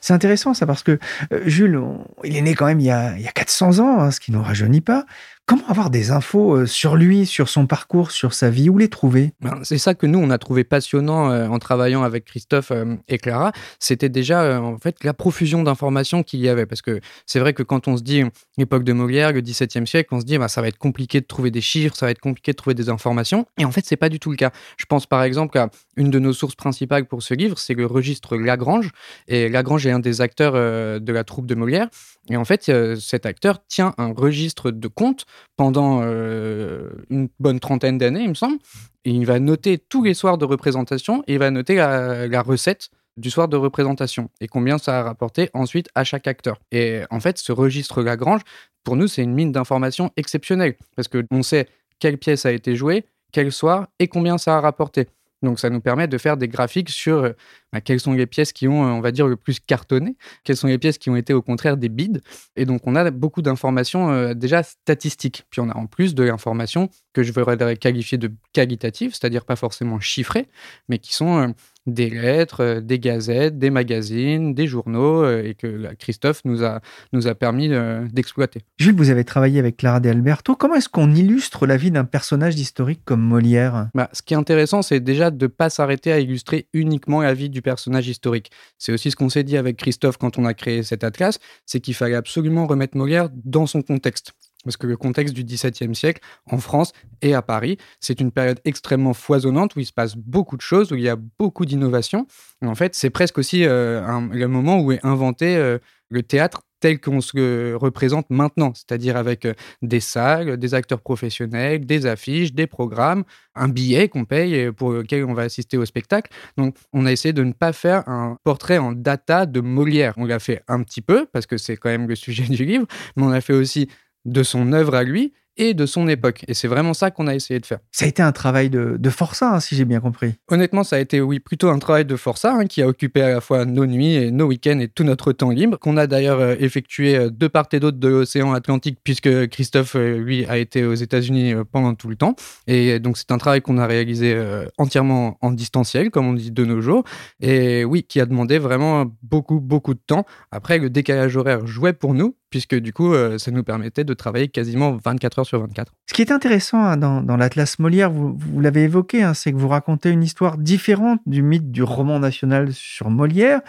C'est 0.10 0.16
intéressant 0.16 0.56
ça 0.56 0.66
parce 0.66 0.82
que 0.82 0.98
euh, 1.32 1.42
Jules, 1.46 1.80
il 2.24 2.36
est 2.36 2.42
né 2.42 2.56
quand 2.56 2.66
même 2.66 2.80
il 2.80 2.88
y 2.88 2.90
a, 2.90 3.16
il 3.16 3.22
y 3.22 3.28
a 3.28 3.32
400 3.32 3.78
ans, 3.78 4.00
hein, 4.00 4.10
ce 4.10 4.20
qui 4.20 4.32
ne 4.32 4.40
rajeunit 4.40 4.82
pas. 4.82 5.06
Comment 5.50 5.66
avoir 5.68 5.90
des 5.90 6.12
infos 6.12 6.58
euh, 6.58 6.66
sur 6.68 6.96
lui, 6.96 7.26
sur 7.26 7.50
son 7.50 7.66
parcours, 7.66 8.12
sur 8.12 8.36
sa 8.36 8.52
vie? 8.52 8.70
Où 8.70 8.78
les 8.78 8.88
trouver? 8.88 9.34
Ben, 9.42 9.58
C'est 9.64 9.80
ça 9.80 9.96
que 9.96 10.06
nous, 10.06 10.20
on 10.20 10.30
a 10.30 10.38
trouvé 10.38 10.64
passionnant 10.64 11.32
euh, 11.32 11.48
en 11.48 11.58
travaillant 11.58 12.04
avec 12.04 12.26
Christophe 12.26 12.70
euh, 12.70 12.96
et 13.08 13.18
Clara. 13.18 13.52
C'était 13.80 14.10
déjà, 14.10 14.62
en 14.62 14.78
fait, 14.78 15.04
la 15.04 15.16
profusion 15.16 15.64
d'informations 15.64 16.22
qu'il 16.22 16.40
y 16.40 16.50
avait. 16.50 16.68
Parce 16.68 16.84
que 16.84 17.00
c'est 17.26 17.40
vrai 17.40 17.54
que 17.54 17.64
quand 17.64 17.88
on 17.88 17.98
se 17.98 18.04
dit 18.04 18.22
l'époque 18.60 18.84
de 18.84 18.94
Molière, 18.94 19.34
le 19.34 19.42
XVIIe 19.42 19.88
siècle, 19.88 20.10
on 20.12 20.20
se 20.20 20.26
dit, 20.26 20.38
bah, 20.38 20.50
ça 20.50 20.62
va 20.62 20.68
être 20.68 20.78
compliqué 20.78 21.20
de 21.20 21.26
trouver 21.26 21.50
des 21.50 21.62
chiffres, 21.62 21.96
ça 21.96 22.06
va 22.06 22.12
être 22.12 22.20
compliqué 22.20 22.52
de 22.52 22.58
trouver 22.58 22.76
des 22.76 22.90
informations. 22.90 23.48
Et 23.58 23.66
en 23.66 23.72
fait, 23.72 23.84
c'est 23.84 23.98
pas 23.98 24.10
du 24.10 24.20
tout 24.20 24.30
le 24.30 24.38
cas. 24.38 24.52
Je 24.78 24.86
pense 24.86 25.08
par 25.08 25.24
exemple 25.24 25.58
à 25.58 25.72
une 25.98 26.12
de 26.12 26.20
nos 26.20 26.32
sources 26.32 26.54
principales 26.54 27.08
pour 27.08 27.24
ce 27.24 27.34
livre, 27.34 27.58
c'est 27.58 27.74
le 27.74 27.88
registre 27.88 28.38
Lagrange. 28.38 28.92
Et 29.28 29.50
Lagrange 29.50 29.88
est 29.88 29.92
un 29.92 29.98
des 29.98 30.22
acteurs 30.22 30.54
de 30.54 31.12
la 31.12 31.24
troupe 31.24 31.48
de 31.48 31.56
Molière. 31.56 31.88
Et 32.30 32.38
en 32.38 32.46
fait, 32.46 32.72
cet 33.00 33.26
acteur 33.26 33.66
tient 33.68 33.96
un 33.98 34.14
registre 34.14 34.70
de 34.70 34.88
comptes 34.88 35.26
pendant 35.58 36.02
une 36.04 37.30
bonne 37.40 37.60
trentaine 37.60 37.98
d'années, 37.98 38.24
il 38.24 38.30
me 38.30 38.34
semble. 38.34 38.58
Il 39.06 39.26
va 39.26 39.40
noter 39.40 39.78
tous 39.78 40.04
les 40.04 40.14
soirs 40.14 40.38
de 40.38 40.46
représentation 40.46 41.24
et 41.28 41.34
il 41.34 41.40
va 41.40 41.52
noter 41.52 41.76
la, 41.76 42.42
recette 42.42 42.90
du 43.18 43.30
soir 43.30 43.48
de 43.48 43.58
représentation 43.58 44.30
et 44.40 44.48
combien 44.48 44.78
ça 44.78 45.00
a 45.00 45.04
rapporté 45.04 45.50
ensuite 45.54 45.90
à 45.96 46.04
chaque 46.04 46.28
acteur. 46.28 46.60
Et 46.72 47.02
en 47.10 47.20
fait, 47.20 47.38
ce 47.38 47.52
registre 47.52 48.02
Lagrange, 48.02 48.42
pour 48.84 48.96
nous, 48.96 49.08
c'est 49.08 49.24
une 49.24 49.34
mine 49.34 49.52
d'informations 49.52 50.12
exceptionnelle 50.16 50.76
parce 50.96 51.08
qu'on 51.08 51.44
sait 51.44 51.68
quelle 52.00 52.18
pièce 52.18 52.46
a 52.46 52.52
été 52.52 52.76
jouée, 52.76 53.06
quel 53.32 53.52
soir 53.52 53.88
et 54.00 54.08
combien 54.08 54.38
ça 54.38 54.58
a 54.58 54.62
rapporté. 54.62 55.08
Donc 55.42 55.60
ça 55.60 55.70
nous 55.70 55.80
permet 55.80 56.08
de 56.08 56.18
faire 56.18 56.38
des 56.38 56.48
graphiques 56.48 56.90
sur 56.90 57.24
euh, 57.24 57.32
bah, 57.72 57.82
quelles 57.82 58.00
sont 58.00 58.14
les 58.14 58.26
pièces 58.26 58.54
qui 58.54 58.68
ont, 58.68 58.82
on 58.82 59.02
va 59.02 59.12
dire, 59.12 59.28
le 59.28 59.36
plus 59.36 59.60
cartonné, 59.60 60.16
quelles 60.44 60.58
sont 60.58 60.68
les 60.68 60.78
pièces 60.78 60.98
qui 60.98 61.10
ont 61.10 61.16
été 61.16 61.34
au 61.34 61.42
contraire 61.42 61.78
des 61.78 61.90
bides? 61.90 62.22
Et 62.56 62.66
donc 62.66 62.82
on 62.86 62.96
a 62.96 63.10
beaucoup 63.12 63.42
d'informations 63.42 64.12
euh, 64.12 64.34
déjà 64.34 64.64
statistiques. 64.64 65.46
Puis 65.50 65.62
on 65.62 65.70
a 65.70 65.78
en 65.78 65.86
plus 65.86 66.16
de 66.16 66.24
l'information 66.24 66.90
que 67.14 67.24
je 67.24 67.32
voudrais 67.32 67.78
qualifier 67.78 68.18
de 68.18 68.32
qualitative, 68.54 69.12
c'est-à-dire 69.12 69.46
pas 69.46 69.56
forcément 69.56 70.00
chiffrées, 70.00 70.48
mais 70.88 70.98
qui 70.98 71.14
sont 71.14 71.38
euh, 71.38 71.48
des 71.90 72.10
lettres, 72.10 72.62
euh, 72.62 72.82
des 72.82 73.00
gazettes, 73.00 73.58
des 73.58 73.70
magazines, 73.70 74.54
des 74.54 74.68
journaux, 74.68 75.24
euh, 75.24 75.44
et 75.44 75.56
que 75.56 75.94
Christophe 75.96 76.42
nous 76.46 76.64
a, 76.64 76.82
nous 77.14 77.28
a 77.28 77.36
permis 77.36 77.70
euh, 77.72 78.06
d'exploiter. 78.12 78.62
Jules, 78.78 78.96
vous 78.96 79.10
avez 79.10 79.24
travaillé 79.24 79.60
avec 79.60 79.78
Clara 79.78 80.00
de 80.00 80.10
Alberto. 80.10 80.56
Comment 80.56 80.76
est-ce 80.76 80.90
qu'on 80.90 81.14
illustre 81.14 81.66
la 81.66 81.78
vie 81.78 81.92
d'un 81.92 82.06
personnage 82.06 82.60
historique 82.60 83.02
comme 83.06 83.22
Molière? 83.22 83.90
Bah, 83.96 84.10
Ce 84.14 84.22
qui 84.22 84.34
est 84.34 84.38
intéressant, 84.38 84.82
c'est 84.82 85.00
déjà 85.00 85.32
de 85.32 85.46
ne 85.46 85.48
pas 85.48 85.70
s'arrêter 85.70 86.12
à 86.12 86.20
illustrer 86.20 86.68
uniquement 86.74 87.22
la 87.22 87.34
vie 87.34 87.50
du 87.60 87.62
personnage 87.62 88.08
historique. 88.08 88.52
C'est 88.78 88.94
aussi 88.94 89.12
ce 89.12 89.18
qu'on 89.18 89.30
s'est 89.30 89.44
dit 89.44 89.58
avec 89.58 89.76
Christophe 89.76 90.18
quand 90.18 90.38
on 90.38 90.46
a 90.46 90.54
créé 90.54 90.82
cet 90.82 91.04
atlas, 91.04 91.40
c'est 91.66 91.82
qu'il 91.82 91.94
fallait 91.94 92.16
absolument 92.16 92.66
remettre 92.68 92.96
Molière 92.96 93.30
dans 93.44 93.68
son 93.68 93.82
contexte. 93.82 94.32
Parce 94.64 94.76
que 94.78 94.88
le 94.88 94.98
contexte 94.98 95.34
du 95.34 95.44
XVIIe 95.44 95.96
siècle, 95.96 96.22
en 96.46 96.58
France 96.58 96.92
et 97.22 97.34
à 97.34 97.42
Paris, 97.42 97.78
c'est 98.00 98.20
une 98.20 98.32
période 98.32 98.60
extrêmement 98.66 99.14
foisonnante 99.14 99.76
où 99.76 99.80
il 99.80 99.86
se 99.86 99.94
passe 99.94 100.16
beaucoup 100.16 100.58
de 100.58 100.62
choses, 100.62 100.92
où 100.92 100.96
il 100.96 101.04
y 101.04 101.10
a 101.10 101.16
beaucoup 101.16 101.66
d'innovations. 101.66 102.28
En 102.62 102.76
fait, 102.76 102.96
c'est 102.96 103.10
presque 103.10 103.38
aussi 103.38 103.66
euh, 103.66 104.02
le 104.32 104.48
moment 104.48 104.80
où 104.80 104.92
est 104.92 105.06
inventé 105.06 105.56
euh, 105.56 105.78
le 106.10 106.24
théâtre 106.24 106.64
tel 106.80 107.00
qu'on 107.00 107.22
se 107.22 107.74
représente 107.74 108.30
maintenant, 108.30 108.74
c'est-à-dire 108.74 109.18
avec 109.18 109.46
euh, 109.46 109.54
des 109.82 110.00
salles, 110.00 110.58
des 110.58 110.74
acteurs 110.74 111.02
professionnels, 111.02 111.86
des 111.86 112.06
affiches, 112.06 112.54
des 112.54 112.68
programmes, 112.68 113.24
un 113.56 113.68
billet 113.68 114.10
qu'on 114.10 114.26
paye 114.26 114.56
et 114.56 114.72
pour 114.72 114.92
lequel 114.92 115.26
on 115.26 115.34
va 115.34 115.44
assister 115.44 115.78
au 115.78 115.86
spectacle. 115.86 116.32
Donc, 116.58 116.76
on 116.94 117.06
a 117.06 117.12
essayé 117.12 117.34
de 117.34 117.44
ne 117.44 117.54
pas 117.54 117.74
faire 117.74 118.08
un 118.08 118.38
portrait 118.44 118.78
en 118.78 118.94
data 118.94 119.46
de 119.46 119.62
Molière. 119.62 120.14
On 120.18 120.26
l'a 120.26 120.40
fait 120.40 120.64
un 120.68 120.84
petit 120.84 121.02
peu, 121.02 121.26
parce 121.32 121.46
que 121.46 121.58
c'est 121.58 121.78
quand 121.78 121.90
même 121.90 122.08
le 122.08 122.16
sujet 122.16 122.44
du 122.50 122.66
livre, 122.66 122.86
mais 123.16 123.24
on 123.24 123.32
a 123.32 123.42
fait 123.42 123.54
aussi 123.54 123.90
de 124.26 124.44
son 124.44 124.74
œuvre 124.74 124.96
à 124.96 125.04
lui 125.04 125.34
et 125.60 125.74
de 125.76 125.86
son 125.86 126.08
époque. 126.08 126.44
Et 126.48 126.54
c'est 126.56 126.68
vraiment 126.68 126.96
ça 126.96 127.12
qu'on 127.12 127.28
a 127.28 127.36
essayé 127.36 127.60
de 127.60 127.66
faire. 127.66 127.80
Ça 127.92 128.06
a 128.06 128.08
été 128.08 128.24
un 128.24 128.32
travail 128.32 128.70
de, 128.70 128.96
de 128.98 129.10
forçat, 129.10 129.54
hein, 129.54 129.60
si 129.60 129.76
j'ai 129.76 129.86
bien 129.86 130.00
compris. 130.00 130.34
Honnêtement, 130.48 130.84
ça 130.84 130.96
a 130.96 131.00
été, 131.00 131.22
oui, 131.22 131.40
plutôt 131.40 131.70
un 131.70 131.78
travail 131.80 132.06
de 132.06 132.16
forçat 132.16 132.54
hein, 132.54 132.66
qui 132.66 132.82
a 132.82 132.88
occupé 132.88 133.22
à 133.22 133.30
la 133.30 133.42
fois 133.42 133.66
nos 133.66 133.86
nuits 133.86 134.16
et 134.16 134.32
nos 134.32 134.48
week-ends 134.48 134.80
et 134.80 134.88
tout 134.88 135.04
notre 135.04 135.34
temps 135.34 135.52
libre, 135.52 135.78
qu'on 135.78 135.98
a 135.98 136.08
d'ailleurs 136.08 136.40
euh, 136.40 136.56
effectué 136.60 137.16
euh, 137.16 137.30
de 137.30 137.48
part 137.48 137.68
et 137.74 137.80
d'autre 137.80 137.98
de 137.98 138.08
l'océan 138.08 138.54
Atlantique, 138.54 139.00
puisque 139.04 139.48
Christophe, 139.50 139.96
euh, 139.96 140.18
lui, 140.18 140.46
a 140.46 140.58
été 140.58 140.86
aux 140.86 140.94
États-Unis 140.94 141.54
pendant 141.72 141.94
tout 141.94 142.08
le 142.08 142.16
temps. 142.16 142.36
Et 142.68 143.00
donc, 143.00 143.18
c'est 143.18 143.32
un 143.32 143.38
travail 143.38 143.62
qu'on 143.62 143.78
a 143.78 143.86
réalisé 143.86 144.40
entièrement 144.78 145.38
en 145.42 145.52
distanciel, 145.52 146.10
comme 146.10 146.28
on 146.28 146.34
dit 146.34 146.52
de 146.52 146.66
nos 146.66 146.82
jours. 146.82 147.04
Et 147.42 147.84
oui, 147.84 148.04
qui 148.04 148.22
a 148.22 148.26
demandé 148.26 148.58
vraiment 148.58 149.06
beaucoup, 149.22 149.60
beaucoup 149.60 149.94
de 149.94 150.00
temps. 150.06 150.26
Après, 150.52 150.78
le 150.78 150.90
décalage 150.90 151.36
horaire 151.36 151.68
jouait 151.68 151.94
pour 151.94 152.14
nous, 152.14 152.36
puisque 152.50 152.76
du 152.76 152.94
coup, 152.94 153.14
euh, 153.14 153.38
ça 153.38 153.52
nous 153.52 153.64
permettait 153.64 154.04
de 154.04 154.14
travailler 154.14 154.48
quasiment 154.48 154.98
24 155.04 155.40
heures 155.40 155.46
sur 155.46 155.60
24. 155.62 155.94
Ce 156.08 156.14
qui 156.14 156.22
est 156.22 156.32
intéressant 156.32 156.84
hein, 156.84 156.98
dans, 156.98 157.38
l'Atlas 157.38 157.80
Molière, 157.80 158.12
vous, 158.12 158.38
l'avez 158.60 158.84
évoqué, 158.84 159.24
hein, 159.24 159.34
c'est 159.34 159.52
que 159.52 159.58
vous 159.58 159.68
racontez 159.68 160.10
une 160.10 160.24
histoire 160.24 160.58
différente 160.58 161.22
du 161.26 161.42
mythe 161.42 161.72
du 161.72 161.84
roman 161.84 162.20
national 162.20 162.74
sur 162.74 163.10
Molière. 163.10 163.62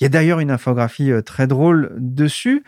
Il 0.00 0.04
y 0.04 0.06
a 0.06 0.08
d'ailleurs 0.08 0.40
une 0.40 0.50
infographie 0.50 1.10
euh, 1.10 1.22
très 1.22 1.46
drôle 1.46 1.94
dessus. 1.98 2.64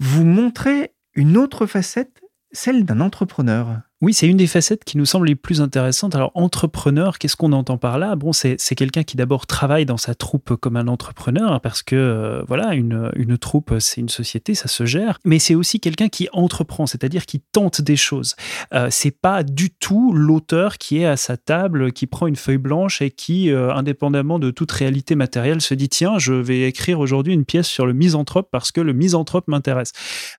Vous 0.00 0.24
montrez 0.24 0.92
une 1.14 1.36
autre 1.36 1.66
facette, 1.66 2.20
celle 2.52 2.84
d'un 2.84 3.00
entrepreneur. 3.00 3.80
Oui, 4.02 4.12
c'est 4.12 4.26
une 4.26 4.36
des 4.36 4.46
facettes 4.46 4.84
qui 4.84 4.98
nous 4.98 5.06
semble 5.06 5.26
les 5.26 5.34
plus 5.34 5.62
intéressantes. 5.62 6.14
Alors, 6.14 6.30
entrepreneur, 6.34 7.16
qu'est-ce 7.16 7.34
qu'on 7.34 7.52
entend 7.52 7.78
par 7.78 7.98
là? 7.98 8.14
Bon, 8.14 8.34
c'est 8.34 8.58
quelqu'un 8.76 9.04
qui 9.04 9.16
d'abord 9.16 9.46
travaille 9.46 9.86
dans 9.86 9.96
sa 9.96 10.14
troupe 10.14 10.54
comme 10.56 10.76
un 10.76 10.86
entrepreneur, 10.86 11.50
hein, 11.50 11.60
parce 11.62 11.82
que, 11.82 11.96
euh, 11.96 12.42
voilà, 12.46 12.74
une, 12.74 13.38
troupe, 13.40 13.72
c'est 13.78 14.02
une 14.02 14.10
société, 14.10 14.54
ça 14.54 14.68
se 14.68 14.84
gère. 14.84 15.18
Mais 15.24 15.38
c'est 15.38 15.54
aussi 15.54 15.80
quelqu'un 15.80 16.10
qui 16.10 16.28
entreprend, 16.34 16.86
c'est-à-dire 16.86 17.24
qui 17.24 17.40
tente 17.40 17.80
des 17.80 17.96
choses. 17.96 18.36
Euh, 18.74 18.88
c'est 18.90 19.18
pas 19.18 19.42
du 19.42 19.70
tout 19.70 20.12
l'auteur 20.12 20.76
qui 20.76 20.98
est 20.98 21.06
à 21.06 21.16
sa 21.16 21.38
table, 21.38 21.90
qui 21.92 22.06
prend 22.06 22.26
une 22.26 22.36
feuille 22.36 22.58
blanche 22.58 23.00
et 23.00 23.10
qui, 23.10 23.50
euh, 23.50 23.72
indépendamment 23.72 24.38
de 24.38 24.50
toute 24.50 24.72
réalité 24.72 25.14
matérielle, 25.14 25.62
se 25.62 25.72
dit 25.72 25.88
tiens, 25.88 26.18
je 26.18 26.34
vais 26.34 26.68
écrire 26.68 27.00
aujourd'hui 27.00 27.32
une 27.32 27.46
pièce 27.46 27.66
sur 27.66 27.86
le 27.86 27.94
misanthrope 27.94 28.48
parce 28.52 28.72
que 28.72 28.82
le 28.82 28.92
misanthrope 28.92 29.48
m'intéresse. 29.48 29.92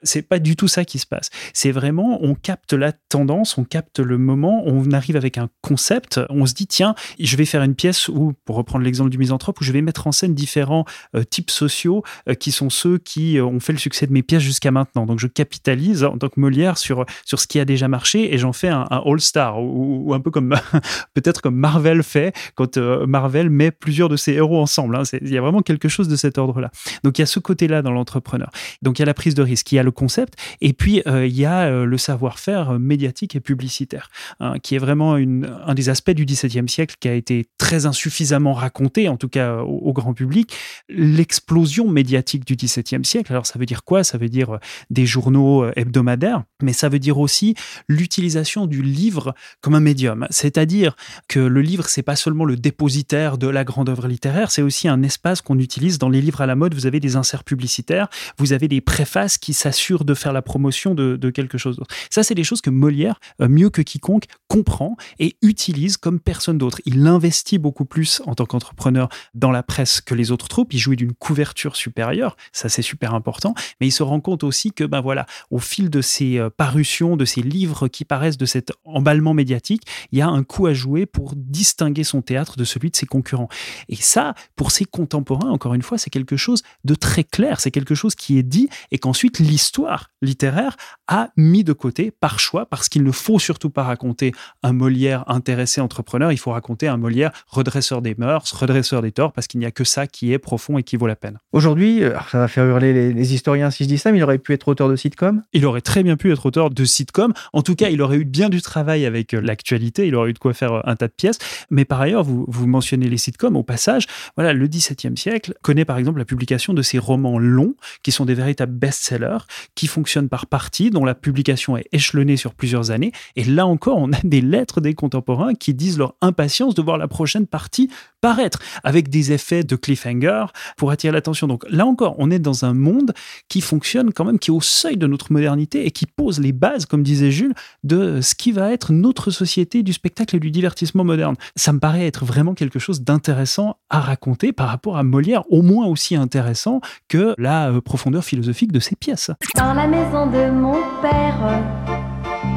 C'est 0.03 0.21
pas 0.21 0.37
du 0.37 0.55
tout 0.55 0.67
ça 0.67 0.85
qui 0.85 0.99
se 0.99 1.07
passe. 1.07 1.31
C'est 1.53 1.71
vraiment, 1.71 2.19
on 2.21 2.35
capte 2.35 2.73
la 2.73 2.91
tendance 2.91 3.46
on 3.57 3.63
capte 3.63 3.99
le 3.99 4.17
moment, 4.17 4.63
on 4.65 4.91
arrive 4.91 5.15
avec 5.15 5.37
un 5.37 5.49
concept, 5.61 6.19
on 6.29 6.45
se 6.45 6.53
dit 6.53 6.67
tiens, 6.67 6.95
je 7.19 7.37
vais 7.37 7.45
faire 7.45 7.63
une 7.63 7.75
pièce 7.75 8.07
où, 8.07 8.33
pour 8.45 8.55
reprendre 8.55 8.83
l'exemple 8.83 9.09
du 9.09 9.17
misanthrope, 9.17 9.59
où 9.61 9.63
je 9.63 9.71
vais 9.71 9.81
mettre 9.81 10.07
en 10.07 10.11
scène 10.11 10.33
différents 10.33 10.85
euh, 11.15 11.23
types 11.23 11.51
sociaux 11.51 12.03
euh, 12.27 12.33
qui 12.33 12.51
sont 12.51 12.69
ceux 12.69 12.97
qui 12.97 13.37
euh, 13.37 13.45
ont 13.45 13.59
fait 13.59 13.73
le 13.73 13.79
succès 13.79 14.07
de 14.07 14.13
mes 14.13 14.23
pièces 14.23 14.43
jusqu'à 14.43 14.71
maintenant. 14.71 15.05
Donc 15.05 15.19
je 15.19 15.27
capitalise 15.27 16.03
en 16.03 16.17
tant 16.17 16.29
que 16.29 16.39
Molière 16.39 16.77
sur, 16.77 17.05
sur 17.25 17.39
ce 17.39 17.47
qui 17.47 17.59
a 17.59 17.65
déjà 17.65 17.87
marché 17.87 18.33
et 18.33 18.37
j'en 18.37 18.53
fais 18.53 18.69
un, 18.69 18.87
all-star 18.89 19.61
ou, 19.61 20.13
un 20.13 20.19
peu 20.19 20.31
comme 20.31 20.55
peut-être 21.13 21.41
comme 21.41 21.55
Marvel 21.55 22.03
fait 22.03 22.35
quand 22.55 22.77
Marvel 22.77 23.49
met 23.49 23.71
plusieurs 23.71 24.09
de 24.09 24.15
ses 24.15 24.33
héros 24.33 24.59
ensemble. 24.59 24.95
Hein. 24.95 25.03
Il 25.21 25.29
y 25.29 25.37
a 25.37 25.41
vraiment 25.41 25.61
quelque 25.61 25.87
chose 25.87 26.07
de 26.07 26.15
cet 26.15 26.37
ordre-là. 26.37 26.71
Donc 27.03 27.17
il 27.17 27.21
y 27.21 27.23
a 27.23 27.27
ce 27.27 27.39
côté-là 27.39 27.81
dans 27.81 27.91
l'entrepreneur. 27.91 28.49
Donc 28.81 28.99
il 28.99 29.01
y 29.01 29.03
a 29.03 29.05
la 29.05 29.13
prise 29.13 29.35
de 29.35 29.43
risque, 29.43 29.71
il 29.71 29.75
y 29.75 29.79
a 29.79 29.83
le 29.83 29.91
concept 29.91 30.35
et 30.61 30.73
puis 30.73 31.01
il 31.05 31.37
y 31.37 31.45
a 31.45 31.69
le 31.69 31.97
savoir-faire 31.97 32.79
médiatique 32.79 33.35
publicitaire, 33.39 34.09
hein, 34.39 34.59
qui 34.59 34.75
est 34.75 34.79
vraiment 34.79 35.15
un 35.15 35.73
des 35.73 35.89
aspects 35.89 36.11
du 36.11 36.25
XVIIe 36.25 36.67
siècle 36.67 36.95
qui 36.99 37.07
a 37.07 37.13
été 37.13 37.45
très 37.57 37.85
insuffisamment 37.85 38.53
raconté, 38.53 39.09
en 39.09 39.17
tout 39.17 39.29
cas 39.29 39.57
au, 39.57 39.93
grand 39.93 40.13
public. 40.13 40.53
L'explosion 40.89 41.89
médiatique 41.89 42.45
du 42.45 42.55
XVIIe 42.55 43.03
siècle, 43.03 43.31
alors 43.31 43.45
ça 43.45 43.57
veut 43.57 43.65
dire 43.65 43.83
quoi? 43.83 44.03
Ça 44.03 44.17
veut 44.17 44.29
dire 44.29 44.55
euh, 44.55 44.59
des 44.89 45.05
journaux 45.05 45.63
euh, 45.63 45.71
hebdomadaires, 45.75 46.43
mais 46.61 46.73
ça 46.73 46.89
veut 46.89 46.99
dire 46.99 47.17
aussi 47.17 47.55
l'utilisation 47.87 48.67
du 48.67 48.81
livre 48.81 49.33
comme 49.61 49.75
un 49.75 49.79
médium. 49.79 50.27
C'est-à-dire 50.29 50.95
que 51.27 51.39
le 51.39 51.61
livre, 51.61 51.87
c'est 51.87 52.03
pas 52.03 52.15
seulement 52.15 52.45
le 52.45 52.55
dépositaire 52.55 53.37
de 53.37 53.47
la 53.47 53.63
grande 53.63 53.89
œuvre 53.89 54.07
littéraire, 54.07 54.51
c'est 54.51 54.61
aussi 54.61 54.87
un 54.87 55.03
espace 55.03 55.41
qu'on 55.41 55.59
utilise 55.59 55.97
dans 55.97 56.09
les 56.09 56.21
livres 56.21 56.41
à 56.41 56.45
la 56.45 56.55
mode. 56.55 56.73
Vous 56.73 56.85
avez 56.85 56.99
des 56.99 57.15
inserts 57.15 57.43
publicitaires, 57.43 58.07
vous 58.37 58.53
avez 58.53 58.67
des 58.67 58.81
préfaces 58.81 59.37
qui 59.37 59.53
s'assurent 59.53 60.05
de 60.05 60.13
faire 60.13 60.33
la 60.33 60.41
promotion 60.41 60.95
de, 60.95 61.29
quelque 61.29 61.57
chose 61.57 61.77
d'autre. 61.77 61.93
Ça, 62.09 62.23
c'est 62.23 62.35
des 62.35 62.43
choses 62.43 62.61
que 62.61 62.69
Molière 62.69 63.19
mieux 63.39 63.69
que 63.69 63.81
quiconque, 63.81 64.25
comprend 64.47 64.95
et 65.19 65.35
utilise 65.41 65.97
comme 65.97 66.19
personne 66.19 66.57
d'autre. 66.57 66.81
Il 66.85 67.05
investit 67.05 67.57
beaucoup 67.57 67.85
plus 67.85 68.21
en 68.25 68.35
tant 68.35 68.45
qu'entrepreneur 68.45 69.09
dans 69.33 69.51
la 69.51 69.63
presse 69.63 70.01
que 70.01 70.15
les 70.15 70.31
autres 70.31 70.47
troupes. 70.47 70.73
Il 70.73 70.79
jouit 70.79 70.95
d'une 70.95 71.13
couverture 71.13 71.75
supérieure, 71.75 72.37
ça 72.51 72.69
c'est 72.69 72.81
super 72.81 73.13
important. 73.13 73.53
Mais 73.79 73.87
il 73.87 73.91
se 73.91 74.03
rend 74.03 74.19
compte 74.19 74.43
aussi 74.43 74.71
que, 74.71 74.83
ben 74.83 75.01
voilà, 75.01 75.25
au 75.51 75.59
fil 75.59 75.89
de 75.89 76.01
ces 76.01 76.37
euh, 76.37 76.49
parutions, 76.49 77.17
de 77.17 77.25
ces 77.25 77.41
livres 77.41 77.87
qui 77.87 78.05
paraissent 78.05 78.37
de 78.37 78.45
cet 78.45 78.71
emballement 78.83 79.33
médiatique, 79.33 79.83
il 80.11 80.19
y 80.19 80.21
a 80.21 80.27
un 80.27 80.43
coup 80.43 80.67
à 80.67 80.73
jouer 80.73 81.05
pour 81.05 81.33
distinguer 81.35 82.03
son 82.03 82.21
théâtre 82.21 82.57
de 82.57 82.63
celui 82.63 82.89
de 82.89 82.95
ses 82.95 83.05
concurrents. 83.05 83.49
Et 83.89 83.95
ça, 83.95 84.33
pour 84.55 84.71
ses 84.71 84.85
contemporains, 84.85 85.49
encore 85.49 85.73
une 85.73 85.81
fois, 85.81 85.97
c'est 85.97 86.09
quelque 86.09 86.37
chose 86.37 86.63
de 86.83 86.95
très 86.95 87.23
clair. 87.23 87.59
C'est 87.59 87.71
quelque 87.71 87.95
chose 87.95 88.15
qui 88.15 88.37
est 88.37 88.43
dit 88.43 88.69
et 88.91 88.97
qu'ensuite 88.97 89.39
l'histoire 89.39 90.09
littéraire 90.21 90.77
a 91.07 91.29
mis 91.37 91.63
de 91.63 91.73
côté 91.73 92.11
par 92.11 92.39
choix 92.39 92.65
parce 92.65 92.89
qu'il 92.89 93.03
ne 93.03 93.11
faut 93.17 93.39
surtout 93.39 93.69
pas 93.69 93.83
raconter 93.83 94.31
un 94.63 94.73
Molière 94.73 95.23
intéressé 95.27 95.81
entrepreneur, 95.81 96.31
il 96.31 96.37
faut 96.37 96.51
raconter 96.51 96.87
un 96.87 96.97
Molière 96.97 97.31
redresseur 97.47 98.01
des 98.01 98.15
mœurs, 98.17 98.51
redresseur 98.51 99.01
des 99.01 99.11
torts, 99.11 99.33
parce 99.33 99.47
qu'il 99.47 99.59
n'y 99.59 99.65
a 99.65 99.71
que 99.71 99.83
ça 99.83 100.07
qui 100.07 100.33
est 100.33 100.39
profond 100.39 100.77
et 100.77 100.83
qui 100.83 100.95
vaut 100.95 101.07
la 101.07 101.15
peine. 101.15 101.39
Aujourd'hui, 101.51 102.03
euh, 102.03 102.13
ça 102.31 102.39
va 102.39 102.47
faire 102.47 102.65
hurler 102.65 103.11
les, 103.13 103.33
historiens 103.33 103.71
si 103.71 103.83
je 103.83 103.89
dis 103.89 103.97
ça, 103.97 104.11
mais 104.11 104.19
il 104.19 104.23
aurait 104.23 104.37
pu 104.37 104.53
être 104.53 104.67
auteur 104.67 104.89
de 104.89 104.95
sitcom 104.95 105.43
Il 105.53 105.65
aurait 105.65 105.81
très 105.81 106.03
bien 106.03 106.15
pu 106.15 106.31
être 106.31 106.45
auteur 106.45 106.69
de 106.69 106.85
sitcom. 106.85 107.33
En 107.53 107.61
tout 107.61 107.75
cas, 107.75 107.89
il 107.89 108.01
aurait 108.01 108.17
eu 108.17 108.25
bien 108.25 108.49
du 108.49 108.61
travail 108.61 109.05
avec 109.05 109.33
euh, 109.33 109.41
l'actualité, 109.41 110.07
il 110.07 110.15
aurait 110.15 110.29
eu 110.29 110.33
de 110.33 110.39
quoi 110.39 110.53
faire 110.53 110.73
euh, 110.73 110.81
un 110.85 110.95
tas 110.95 111.07
de 111.07 111.13
pièces. 111.13 111.39
Mais 111.69 111.85
par 111.85 112.01
ailleurs, 112.01 112.23
vous, 112.23 112.45
vous 112.47 112.67
mentionnez 112.67 113.09
les 113.09 113.17
sitcoms 113.17 113.55
au 113.55 113.63
passage. 113.63 114.05
Voilà, 114.35 114.53
le 114.53 114.67
XVIIe 114.67 115.17
siècle 115.17 115.53
connaît 115.61 115.85
par 115.85 115.97
exemple 115.97 116.19
la 116.19 116.25
publication 116.25 116.73
de 116.73 116.81
ces 116.81 116.99
romans 116.99 117.39
longs, 117.39 117.75
qui 118.03 118.11
sont 118.11 118.25
des 118.25 118.33
véritables 118.33 118.73
best-sellers, 118.73 119.45
qui 119.75 119.87
fonctionnent 119.87 120.29
par 120.29 120.45
partie, 120.45 120.89
dont 120.89 121.05
la 121.05 121.15
publication 121.15 121.77
est 121.77 121.87
échelonnée 121.91 122.37
sur 122.37 122.53
plusieurs 122.53 122.91
années. 122.91 123.06
Et 123.35 123.43
là 123.43 123.65
encore, 123.67 123.97
on 123.97 124.11
a 124.11 124.19
des 124.23 124.41
lettres 124.41 124.81
des 124.81 124.93
contemporains 124.93 125.53
qui 125.53 125.73
disent 125.73 125.97
leur 125.97 126.15
impatience 126.21 126.75
de 126.75 126.81
voir 126.81 126.97
la 126.97 127.07
prochaine 127.07 127.47
partie 127.47 127.89
disparaître 128.27 128.59
avec 128.83 129.09
des 129.09 129.31
effets 129.31 129.63
de 129.63 129.75
cliffhanger 129.75 130.45
pour 130.75 130.91
attirer 130.91 131.13
l'attention. 131.13 131.47
Donc 131.47 131.65
là 131.69 131.85
encore, 131.85 132.15
on 132.17 132.31
est 132.31 132.39
dans 132.39 132.65
un 132.65 132.73
monde 132.73 133.13
qui 133.47 133.61
fonctionne 133.61 134.11
quand 134.11 134.25
même, 134.25 134.39
qui 134.39 134.49
est 134.49 134.53
au 134.53 134.61
seuil 134.61 134.97
de 134.97 135.07
notre 135.07 135.31
modernité 135.31 135.85
et 135.85 135.91
qui 135.91 136.05
pose 136.05 136.39
les 136.39 136.51
bases, 136.51 136.85
comme 136.85 137.03
disait 137.03 137.31
Jules, 137.31 137.53
de 137.83 138.21
ce 138.21 138.35
qui 138.35 138.51
va 138.51 138.71
être 138.71 138.91
notre 138.91 139.31
société 139.31 139.83
du 139.83 139.93
spectacle 139.93 140.35
et 140.35 140.39
du 140.39 140.51
divertissement 140.51 141.03
moderne. 141.03 141.35
Ça 141.55 141.73
me 141.73 141.79
paraît 141.79 142.05
être 142.05 142.25
vraiment 142.25 142.53
quelque 142.53 142.79
chose 142.79 143.01
d'intéressant 143.01 143.77
à 143.89 143.99
raconter 143.99 144.51
par 144.51 144.67
rapport 144.67 144.97
à 144.97 145.03
Molière, 145.03 145.43
au 145.51 145.61
moins 145.61 145.85
aussi 145.85 146.15
intéressant 146.15 146.81
que 147.07 147.35
la 147.37 147.71
profondeur 147.81 148.23
philosophique 148.23 148.71
de 148.71 148.79
ses 148.79 148.95
pièces. 148.95 149.31
Dans 149.55 149.73
la 149.73 149.87
maison 149.87 150.27
de 150.27 150.49
mon 150.49 150.77
père, 151.01 152.06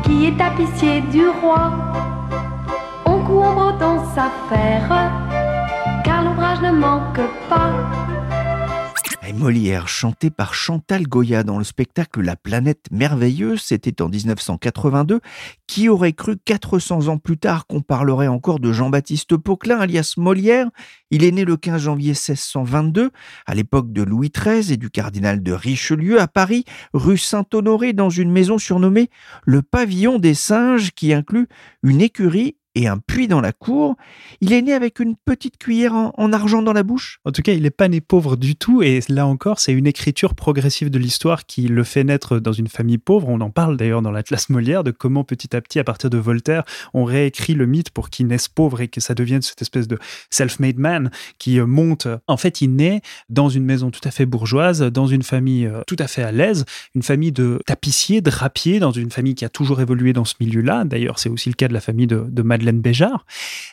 qui 0.05 0.27
est 0.27 0.37
tapissier 0.37 1.01
du 1.13 1.29
roi, 1.29 1.73
on 3.07 3.19
coud 3.25 3.83
en 3.83 4.05
sa 4.15 4.31
faire, 4.49 4.89
car 6.05 6.25
l'ouvrage 6.25 6.61
ne 6.63 6.73
manque 6.73 7.21
pas. 7.49 8.20
Molière, 9.33 9.89
chanté 9.89 10.31
par 10.31 10.55
Chantal 10.55 11.07
Goya 11.07 11.43
dans 11.43 11.59
le 11.59 11.65
spectacle 11.65 12.21
La 12.23 12.37
planète 12.37 12.87
merveilleuse, 12.91 13.61
c'était 13.61 14.03
en 14.03 14.09
1982. 14.09 15.21
Qui 15.67 15.89
aurait 15.89 16.13
cru 16.13 16.37
400 16.37 17.09
ans 17.09 17.19
plus 17.19 17.39
tard 17.39 17.67
qu'on 17.67 17.81
parlerait 17.81 18.27
encore 18.27 18.59
de 18.59 18.73
Jean-Baptiste 18.73 19.37
Poquelin, 19.37 19.79
alias 19.79 20.15
Molière 20.17 20.69
Il 21.11 21.25
est 21.25 21.31
né 21.31 21.45
le 21.45 21.57
15 21.57 21.83
janvier 21.83 22.11
1622, 22.11 23.11
à 23.47 23.55
l'époque 23.55 23.93
de 23.93 24.03
Louis 24.03 24.31
XIII 24.31 24.73
et 24.73 24.77
du 24.77 24.91
cardinal 24.91 25.43
de 25.43 25.53
Richelieu, 25.53 26.21
à 26.21 26.27
Paris, 26.27 26.65
rue 26.93 27.19
Saint-Honoré, 27.19 27.93
dans 27.93 28.11
une 28.11 28.31
maison 28.31 28.59
surnommée 28.59 29.11
le 29.45 29.63
Pavillon 29.63 30.19
des 30.19 30.35
Singes, 30.35 30.91
qui 30.93 31.13
inclut 31.13 31.49
une 31.83 32.01
écurie 32.01 32.57
et 32.75 32.87
un 32.87 32.99
puits 32.99 33.29
dans 33.29 33.41
la 33.41 33.53
cour. 33.53 33.97
Il 34.41 34.53
est 34.53 34.63
né 34.63 34.73
avec 34.73 35.01
une 35.01 35.17
petite 35.17 35.59
cuillère 35.59 35.95
en, 35.95 36.33
argent 36.33 36.63
dans 36.63 36.73
la 36.73 36.83
bouche. 36.83 37.19
En 37.25 37.33
tout 37.33 37.43
cas, 37.43 37.53
il 37.53 37.63
n'est 37.63 37.71
pas 37.71 37.89
né 37.89 38.01
pauvre 38.01 38.37
du 38.37 38.57
tout. 38.57 38.83
Et 38.83 39.01
là 39.09 39.27
encore, 39.27 39.59
c'est 39.59 39.73
une 39.73 39.87
écriture 39.87 40.35
progressive 40.35 40.91
de 40.91 40.99
l'histoire 40.99 41.47
qui 41.47 41.63
le 41.63 41.83
fait 41.85 42.05
naître 42.05 42.39
dans 42.39 42.53
une 42.53 42.69
famille 42.69 42.99
pauvre. 42.99 43.29
On 43.29 43.41
en 43.41 43.51
parle 43.51 43.77
d'ailleurs 43.77 44.03
dans 44.03 44.13
l'Atlas 44.13 44.49
Molière 44.49 44.85
de 44.85 44.91
comment 44.91 45.25
petit 45.25 45.57
à 45.57 45.61
petit, 45.61 45.79
à 45.79 45.85
partir 45.85 46.11
de 46.11 46.19
Voltaire, 46.19 46.65
on 46.95 47.05
réécrit 47.05 47.55
le 47.55 47.67
mythe 47.67 47.91
pour 47.91 48.11
qu'il 48.11 48.27
naisse 48.27 48.49
pauvre 48.49 48.81
et 48.81 48.89
que 48.89 49.01
ça 49.01 49.15
devienne 49.15 49.43
cette 49.43 49.63
espèce 49.63 49.89
de 49.89 49.99
self-made 50.31 50.79
man 50.79 51.11
qui 51.39 51.59
euh, 51.59 51.67
monte. 51.67 52.07
En 52.27 52.37
fait, 52.37 52.61
il 52.61 52.75
naît 52.75 53.01
dans 53.29 53.49
une 53.49 53.65
maison 53.65 53.91
tout 53.91 54.01
à 54.05 54.11
fait 54.11 54.27
bourgeoise, 54.27 54.83
dans 54.83 55.07
une 55.07 55.23
famille 55.23 55.67
euh, 55.67 55.83
tout 55.87 55.97
à 55.99 56.07
fait 56.07 56.23
à 56.23 56.33
l'aise, 56.33 56.65
une 56.95 57.03
famille 57.03 57.33
de 57.33 57.61
tapissiers, 57.67 58.21
drapiers, 58.21 58.79
dans 58.79 58.93
une 58.93 59.11
famille 59.11 59.35
qui 59.35 59.45
a 59.45 59.49
toujours 59.49 59.81
évolué 59.81 60.13
dans 60.13 60.25
ce 60.25 60.35
milieu-là. 60.41 60.85
D'ailleurs, 60.85 61.19
c'est 61.19 61.29
aussi 61.29 61.49
le 61.49 61.55
cas 61.55 61.69
de 61.69 61.75
la 61.75 61.81
famille 61.81 62.07
de, 62.07 62.25
de 62.29 62.43
Madeleine 62.61 62.81
Béjart. 62.81 63.27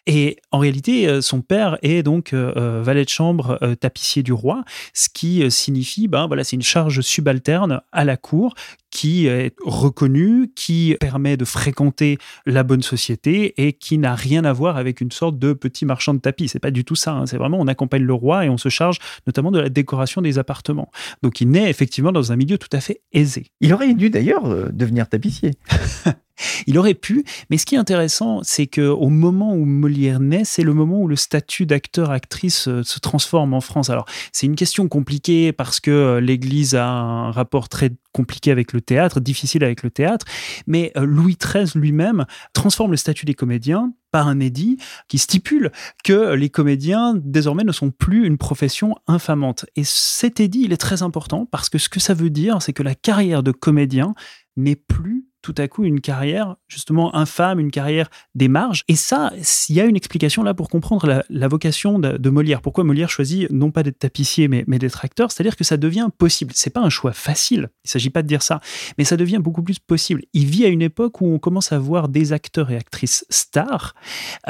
Et 0.06 0.38
en 0.52 0.60
réalité, 0.60 1.08
euh, 1.08 1.22
son 1.22 1.42
père 1.42 1.78
est 1.82 2.04
donc 2.04 2.34
euh, 2.34 2.54
euh, 2.56 2.82
valet 2.82 3.04
de 3.04 3.10
chambre 3.10 3.60
tapissier 3.80 4.24
du 4.24 4.32
roi, 4.34 4.64
ce 4.94 5.10
qui 5.14 5.50
signifie, 5.52 6.08
ben 6.08 6.28
voilà, 6.28 6.44
c'est 6.44 6.56
une 6.56 6.62
charge 6.62 7.02
subalterne 7.02 7.82
à 7.92 8.06
la 8.06 8.18
cour 8.18 8.56
qui 8.90 9.28
est 9.28 9.54
reconnue, 9.64 10.52
qui 10.56 10.96
permet 11.00 11.36
de 11.36 11.46
fréquenter 11.46 12.18
la 12.46 12.64
bonne 12.64 12.82
société 12.82 13.54
et 13.68 13.74
qui 13.74 13.98
n'a 13.98 14.16
rien 14.16 14.46
à 14.46 14.54
voir 14.54 14.78
avec 14.78 15.02
une 15.02 15.12
sorte 15.12 15.38
de 15.38 15.54
petit 15.54 15.86
marchand 15.86 16.14
de 16.14 16.20
tapis. 16.20 16.48
C'est 16.48 16.60
pas 16.60 16.72
du 16.72 16.86
tout 16.86 16.96
ça. 16.96 17.12
Hein. 17.12 17.26
C'est 17.26 17.38
vraiment 17.38 17.60
on 17.60 17.68
accompagne 17.68 18.04
le 18.04 18.14
roi 18.14 18.46
et 18.46 18.50
on 18.50 18.58
se 18.58 18.70
charge 18.70 19.00
notamment 19.28 19.52
de 19.52 19.60
la 19.60 19.70
décoration 19.70 20.22
des 20.22 20.40
appartements. 20.40 20.90
Donc 21.22 21.42
il 21.42 21.50
naît 21.50 21.70
effectivement 21.70 22.12
dans 22.12 22.32
un 22.32 22.38
milieu 22.38 22.58
tout 22.58 22.70
à 22.72 22.80
fait 22.80 23.02
aisé. 23.12 23.48
Il 23.60 23.74
aurait 23.74 23.94
dû 23.94 24.10
d'ailleurs 24.10 24.72
devenir 24.72 25.10
tapissier. 25.10 25.52
Il 26.68 26.78
aurait 26.78 26.94
pu, 26.94 27.24
mais 27.50 27.58
ce 27.58 27.66
qui 27.66 27.76
est 27.76 27.78
intéressant, 27.78 28.42
c'est 28.44 28.68
que 28.68 28.82
au 28.82 29.10
moment 29.10 29.54
où 29.54 29.66
Molière 29.66 30.20
naît, 30.20 30.44
c'est 30.46 30.64
le 30.64 30.74
moment 30.74 31.02
où 31.02 31.08
le 31.08 31.16
statut 31.16 31.66
d'acteur-actrice 31.66 32.68
euh, 32.68 32.84
se 32.84 33.00
transforme 33.00 33.54
en 33.54 33.62
France. 33.62 33.90
Alors, 33.90 34.06
c'est 34.32 34.46
une 34.46 34.56
question 34.56 34.88
compliquée 34.88 35.52
parce 35.52 35.80
que 35.80 35.92
euh, 35.92 36.20
l'Église 36.20 36.76
a 36.76 36.88
un 36.88 37.32
rapport 37.32 37.70
très 37.70 37.92
compliqué 38.12 38.52
avec 38.52 38.74
le 38.74 38.82
théâtre, 38.82 39.20
difficile 39.20 39.64
avec 39.64 39.84
le 39.84 39.92
théâtre, 39.92 40.26
mais 40.66 40.92
euh, 40.98 41.06
Louis 41.06 41.38
XIII 41.42 41.72
lui-même 41.76 42.26
transforme 42.54 42.92
le 42.92 42.98
statut 42.98 43.26
des 43.26 43.36
comédiens 43.36 43.94
par 44.12 44.28
un 44.28 44.40
édit 44.40 44.78
qui 45.08 45.18
stipule 45.20 45.72
que 46.04 46.34
les 46.34 46.50
comédiens 46.50 47.14
désormais 47.16 47.64
ne 47.64 47.72
sont 47.72 47.92
plus 47.92 48.26
une 48.26 48.38
profession 48.38 48.96
infamante. 49.06 49.66
Et 49.76 49.84
cet 49.84 50.40
édit, 50.40 50.64
il 50.64 50.74
est 50.74 50.78
très 50.78 51.04
important 51.04 51.46
parce 51.46 51.70
que 51.70 51.78
ce 51.78 51.90
que 51.90 52.00
ça 52.00 52.14
veut 52.14 52.30
dire, 52.30 52.62
c'est 52.62 52.74
que 52.74 52.84
la 52.84 52.96
carrière 52.96 53.44
de 53.44 53.52
comédien 53.52 54.16
n'est 54.56 54.76
plus 54.76 55.27
tout 55.48 55.56
à 55.62 55.70
coup 55.70 55.86
une 55.86 56.02
carrière 56.02 56.58
justement 56.68 57.16
infâme, 57.16 57.62
une 57.62 57.72
carrière 57.72 58.10
des 58.36 58.50
marges. 58.50 58.84
Et 58.90 58.98
ça, 58.98 59.32
il 59.70 59.76
y 59.76 59.80
a 59.80 59.86
une 59.86 59.96
explication 59.96 60.44
là 60.44 60.54
pour 60.54 60.68
comprendre 60.68 61.24
la, 61.30 61.48
vocation 61.48 62.00
de, 62.00 62.30
Molière. 62.30 62.62
Pourquoi 62.62 62.84
Molière 62.84 63.10
choisit 63.10 63.50
non 63.50 63.72
pas 63.72 63.82
d'être 63.82 63.98
tapissier, 63.98 64.50
mais, 64.50 64.66
d'être 64.66 65.06
acteur, 65.06 65.32
c'est-à-dire 65.32 65.56
que 65.56 65.64
ça 65.64 65.78
devient 65.78 66.10
possible. 66.18 66.52
C'est 66.54 66.70
pas 66.70 66.82
un 66.82 66.90
choix 66.90 67.14
facile, 67.14 67.70
il 67.86 67.90
s'agit 67.90 68.10
pas 68.10 68.24
de 68.24 68.28
dire 68.28 68.42
ça, 68.42 68.60
mais 68.98 69.06
ça 69.06 69.16
devient 69.16 69.40
beaucoup 69.42 69.64
plus 69.64 69.80
possible. 69.80 70.24
Il 70.34 70.48
vit 70.48 70.66
à 70.66 70.68
une 70.68 70.82
époque 70.82 71.22
où 71.22 71.28
on 71.28 71.40
commence 71.40 71.72
à 71.72 71.80
voir 71.80 72.10
des 72.10 72.34
acteurs 72.34 72.70
et 72.70 72.76
actrices 72.76 73.26
stars, 73.30 73.96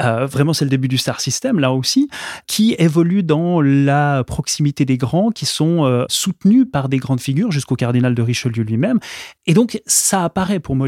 euh, 0.00 0.26
vraiment 0.26 0.52
c'est 0.52 0.64
le 0.64 0.70
début 0.70 0.88
du 0.88 0.98
star 0.98 1.20
system 1.20 1.60
là 1.60 1.72
aussi, 1.72 2.08
qui 2.48 2.74
évoluent 2.76 3.22
dans 3.22 3.60
la 3.60 4.24
proximité 4.24 4.84
des 4.84 4.96
grands, 4.96 5.30
qui 5.30 5.46
sont 5.46 5.84
euh, 5.84 6.06
soutenus 6.08 6.66
par 6.72 6.88
des 6.88 6.96
grandes 6.96 7.20
figures, 7.20 7.52
jusqu'au 7.52 7.76
cardinal 7.76 8.16
de 8.16 8.22
Richelieu 8.22 8.64
lui-même. 8.64 8.98
Et 9.46 9.54
donc 9.54 9.80
ça 9.86 10.24
apparaît 10.24 10.58
pour 10.58 10.74
Molière 10.74 10.87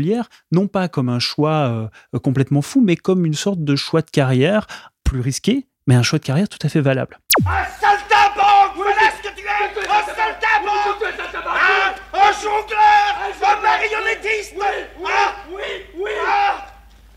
non 0.53 0.67
pas 0.67 0.89
comme 0.89 1.09
un 1.09 1.19
choix 1.19 1.91
euh, 2.15 2.19
complètement 2.19 2.63
fou, 2.63 2.81
mais 2.81 2.97
comme 2.97 3.25
une 3.27 3.35
sorte 3.35 3.63
de 3.63 3.77
choix 3.77 4.03
de 4.03 4.11
carrière 4.11 4.67
plus 5.05 5.21
risqué, 5.21 5.67
mais 5.87 5.95
un 5.95 6.03
choix 6.03 6.19
de 6.19 6.25
carrière 6.25 6.49
tout 6.49 6.59
à 6.63 6.69
fait 6.69 6.81
valable. 6.81 7.19
Un 7.47 7.65
saltimbanque 7.81 8.77
Voilà 8.77 9.11
ce 9.17 9.29
que 9.29 9.35
tu 9.35 9.45
es. 9.45 9.89
Un 9.89 10.15
saltimbanque 10.15 11.01
un, 11.47 12.19
un 12.19 12.33
jongleur. 12.33 13.11
Un 13.43 13.63
marionnettiste. 13.63 14.55
Oui, 14.57 15.07
oui, 15.51 15.61
oui, 15.97 16.11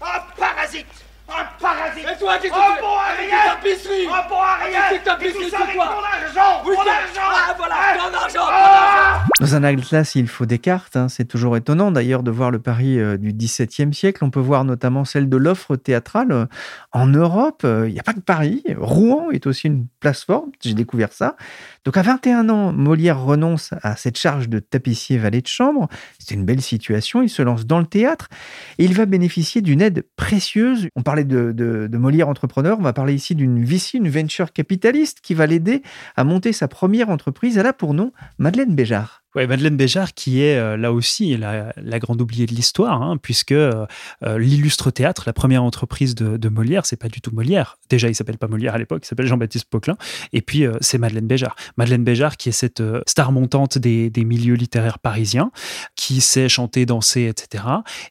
Un 0.02 0.20
parasite. 0.40 0.88
Un 1.30 1.46
parasite. 1.60 2.06
Et 2.14 2.20
toi, 2.20 2.38
qu'est-ce 2.38 2.54
que 2.54 2.76
tu 2.76 2.82
bon 2.82 2.98
à 2.98 3.16
rien. 3.18 3.54
tapisserie 3.56 4.08
Un 4.08 4.28
bon 4.30 4.40
à 4.42 4.56
rien. 4.56 4.80
Qu'est-ce 4.90 5.00
que 5.00 5.06
tapisserie, 5.06 5.50
c'est 5.50 5.76
quoi 5.76 5.86
Mon 5.86 6.04
argent. 6.04 6.64
Mon 6.64 6.80
argent. 6.80 7.30
Ah, 7.30 7.54
voilà, 7.58 7.76
ton 7.98 8.14
argent, 8.14 8.48
argent 8.48 9.03
Dans 9.44 9.56
un 9.56 9.64
atlas, 9.66 10.16
il 10.16 10.30
faut 10.30 10.46
des 10.46 10.58
cartes. 10.58 10.96
Hein. 10.96 11.10
C'est 11.10 11.26
toujours 11.26 11.58
étonnant 11.58 11.92
d'ailleurs 11.92 12.24
de 12.24 12.32
voir 12.32 12.50
le 12.50 12.60
Paris 12.60 12.98
euh, 12.98 13.18
du 13.18 13.34
XVIIe 13.34 13.94
siècle. 13.94 14.24
On 14.24 14.30
peut 14.30 14.40
voir 14.40 14.64
notamment 14.64 15.04
celle 15.04 15.28
de 15.28 15.36
l'offre 15.36 15.76
théâtrale. 15.76 16.32
Euh, 16.32 16.46
en 16.94 17.08
Europe, 17.08 17.64
euh, 17.66 17.90
il 17.90 17.94
n'y 17.94 18.00
a 18.00 18.04
pas 18.04 18.14
que 18.14 18.22
Paris. 18.22 18.64
Rouen 18.78 19.32
est 19.32 19.46
aussi 19.46 19.68
une 19.68 19.88
place 20.00 20.24
forte. 20.24 20.48
J'ai 20.62 20.74
découvert 20.74 21.12
ça. 21.12 21.36
Donc 21.84 21.98
à 21.98 22.04
21 22.04 22.48
ans, 22.48 22.72
Molière 22.72 23.22
renonce 23.22 23.74
à 23.82 23.98
cette 23.98 24.18
charge 24.18 24.48
de 24.48 24.60
tapissier 24.60 25.18
valet 25.18 25.42
de 25.42 25.48
chambre. 25.48 25.90
C'est 26.20 26.34
une 26.36 26.46
belle 26.46 26.62
situation. 26.62 27.22
Il 27.22 27.28
se 27.28 27.42
lance 27.42 27.66
dans 27.66 27.80
le 27.80 27.86
théâtre 27.86 28.30
et 28.78 28.86
il 28.86 28.94
va 28.94 29.06
bénéficier 29.06 29.62
d'une 29.62 29.82
aide 29.82 30.06
précieuse. 30.16 30.88
On 30.96 31.04
parlait 31.04 31.26
de, 31.26 31.90
Molière 31.92 32.30
entrepreneur, 32.30 32.80
on 32.80 32.84
va 32.84 32.94
parler 32.94 33.14
ici 33.14 33.36
d'une 33.36 33.66
VC, 33.66 33.98
une 33.98 34.08
venture 34.08 34.54
capitaliste 34.54 35.20
qui 35.20 35.34
va 35.34 35.48
l'aider 35.48 35.84
à 36.16 36.24
monter 36.24 36.54
sa 36.54 36.70
première 36.70 37.10
entreprise. 37.10 37.58
Elle 37.58 37.68
a 37.68 37.74
pour 37.74 37.94
nom 37.94 38.14
Madeleine 38.38 38.74
Béjart. 38.74 39.24
Ouais, 39.36 39.48
Madeleine 39.48 39.78
Béjart, 39.78 40.14
qui 40.14 40.42
est 40.44 40.58
euh, 40.58 40.78
là 40.78 40.94
aussi 40.94 41.38
la, 41.38 41.74
grande 42.00 42.22
oubliée 42.22 42.46
de 42.46 42.54
l'histoire, 42.54 43.02
hein, 43.02 43.18
puisque 43.18 43.52
euh, 43.52 43.86
euh, 44.24 44.38
l'illustre 44.38 44.92
théâtre, 44.92 45.24
la 45.26 45.34
première 45.34 45.64
entreprise 45.64 46.14
de, 46.14 46.38
de 46.38 46.50
Molière, 46.50 46.86
c'est 46.86 46.98
pas 46.98 47.08
du 47.08 47.20
tout 47.20 47.32
Molière. 47.34 47.78
Déjà, 47.90 48.10
il 48.10 48.16
s'appelle 48.16 48.38
pas 48.38 48.48
Molière 48.48 48.76
à 48.76 48.78
l'époque, 48.78 49.02
il 49.04 49.08
s'appelle 49.08 49.26
Jean-Baptiste 49.26 49.66
Poquelin. 49.70 49.98
Et 50.34 50.42
puis, 50.42 50.66
c'est 50.82 51.00
Madeleine 51.00 51.26
Béjart. 51.26 51.56
Madeleine 51.78 52.04
Béjart, 52.04 52.38
qui 52.38 52.50
est 52.50 52.54
cette 52.54 52.84
star 53.08 53.32
montante 53.32 53.78
des, 53.78 54.10
des, 54.10 54.24
milieux 54.24 54.56
littéraires 54.56 55.00
parisiens, 55.00 55.52
qui 55.96 56.22
sait 56.22 56.50
chanter, 56.50 56.86
danser, 56.86 57.26
etc., 57.26 57.64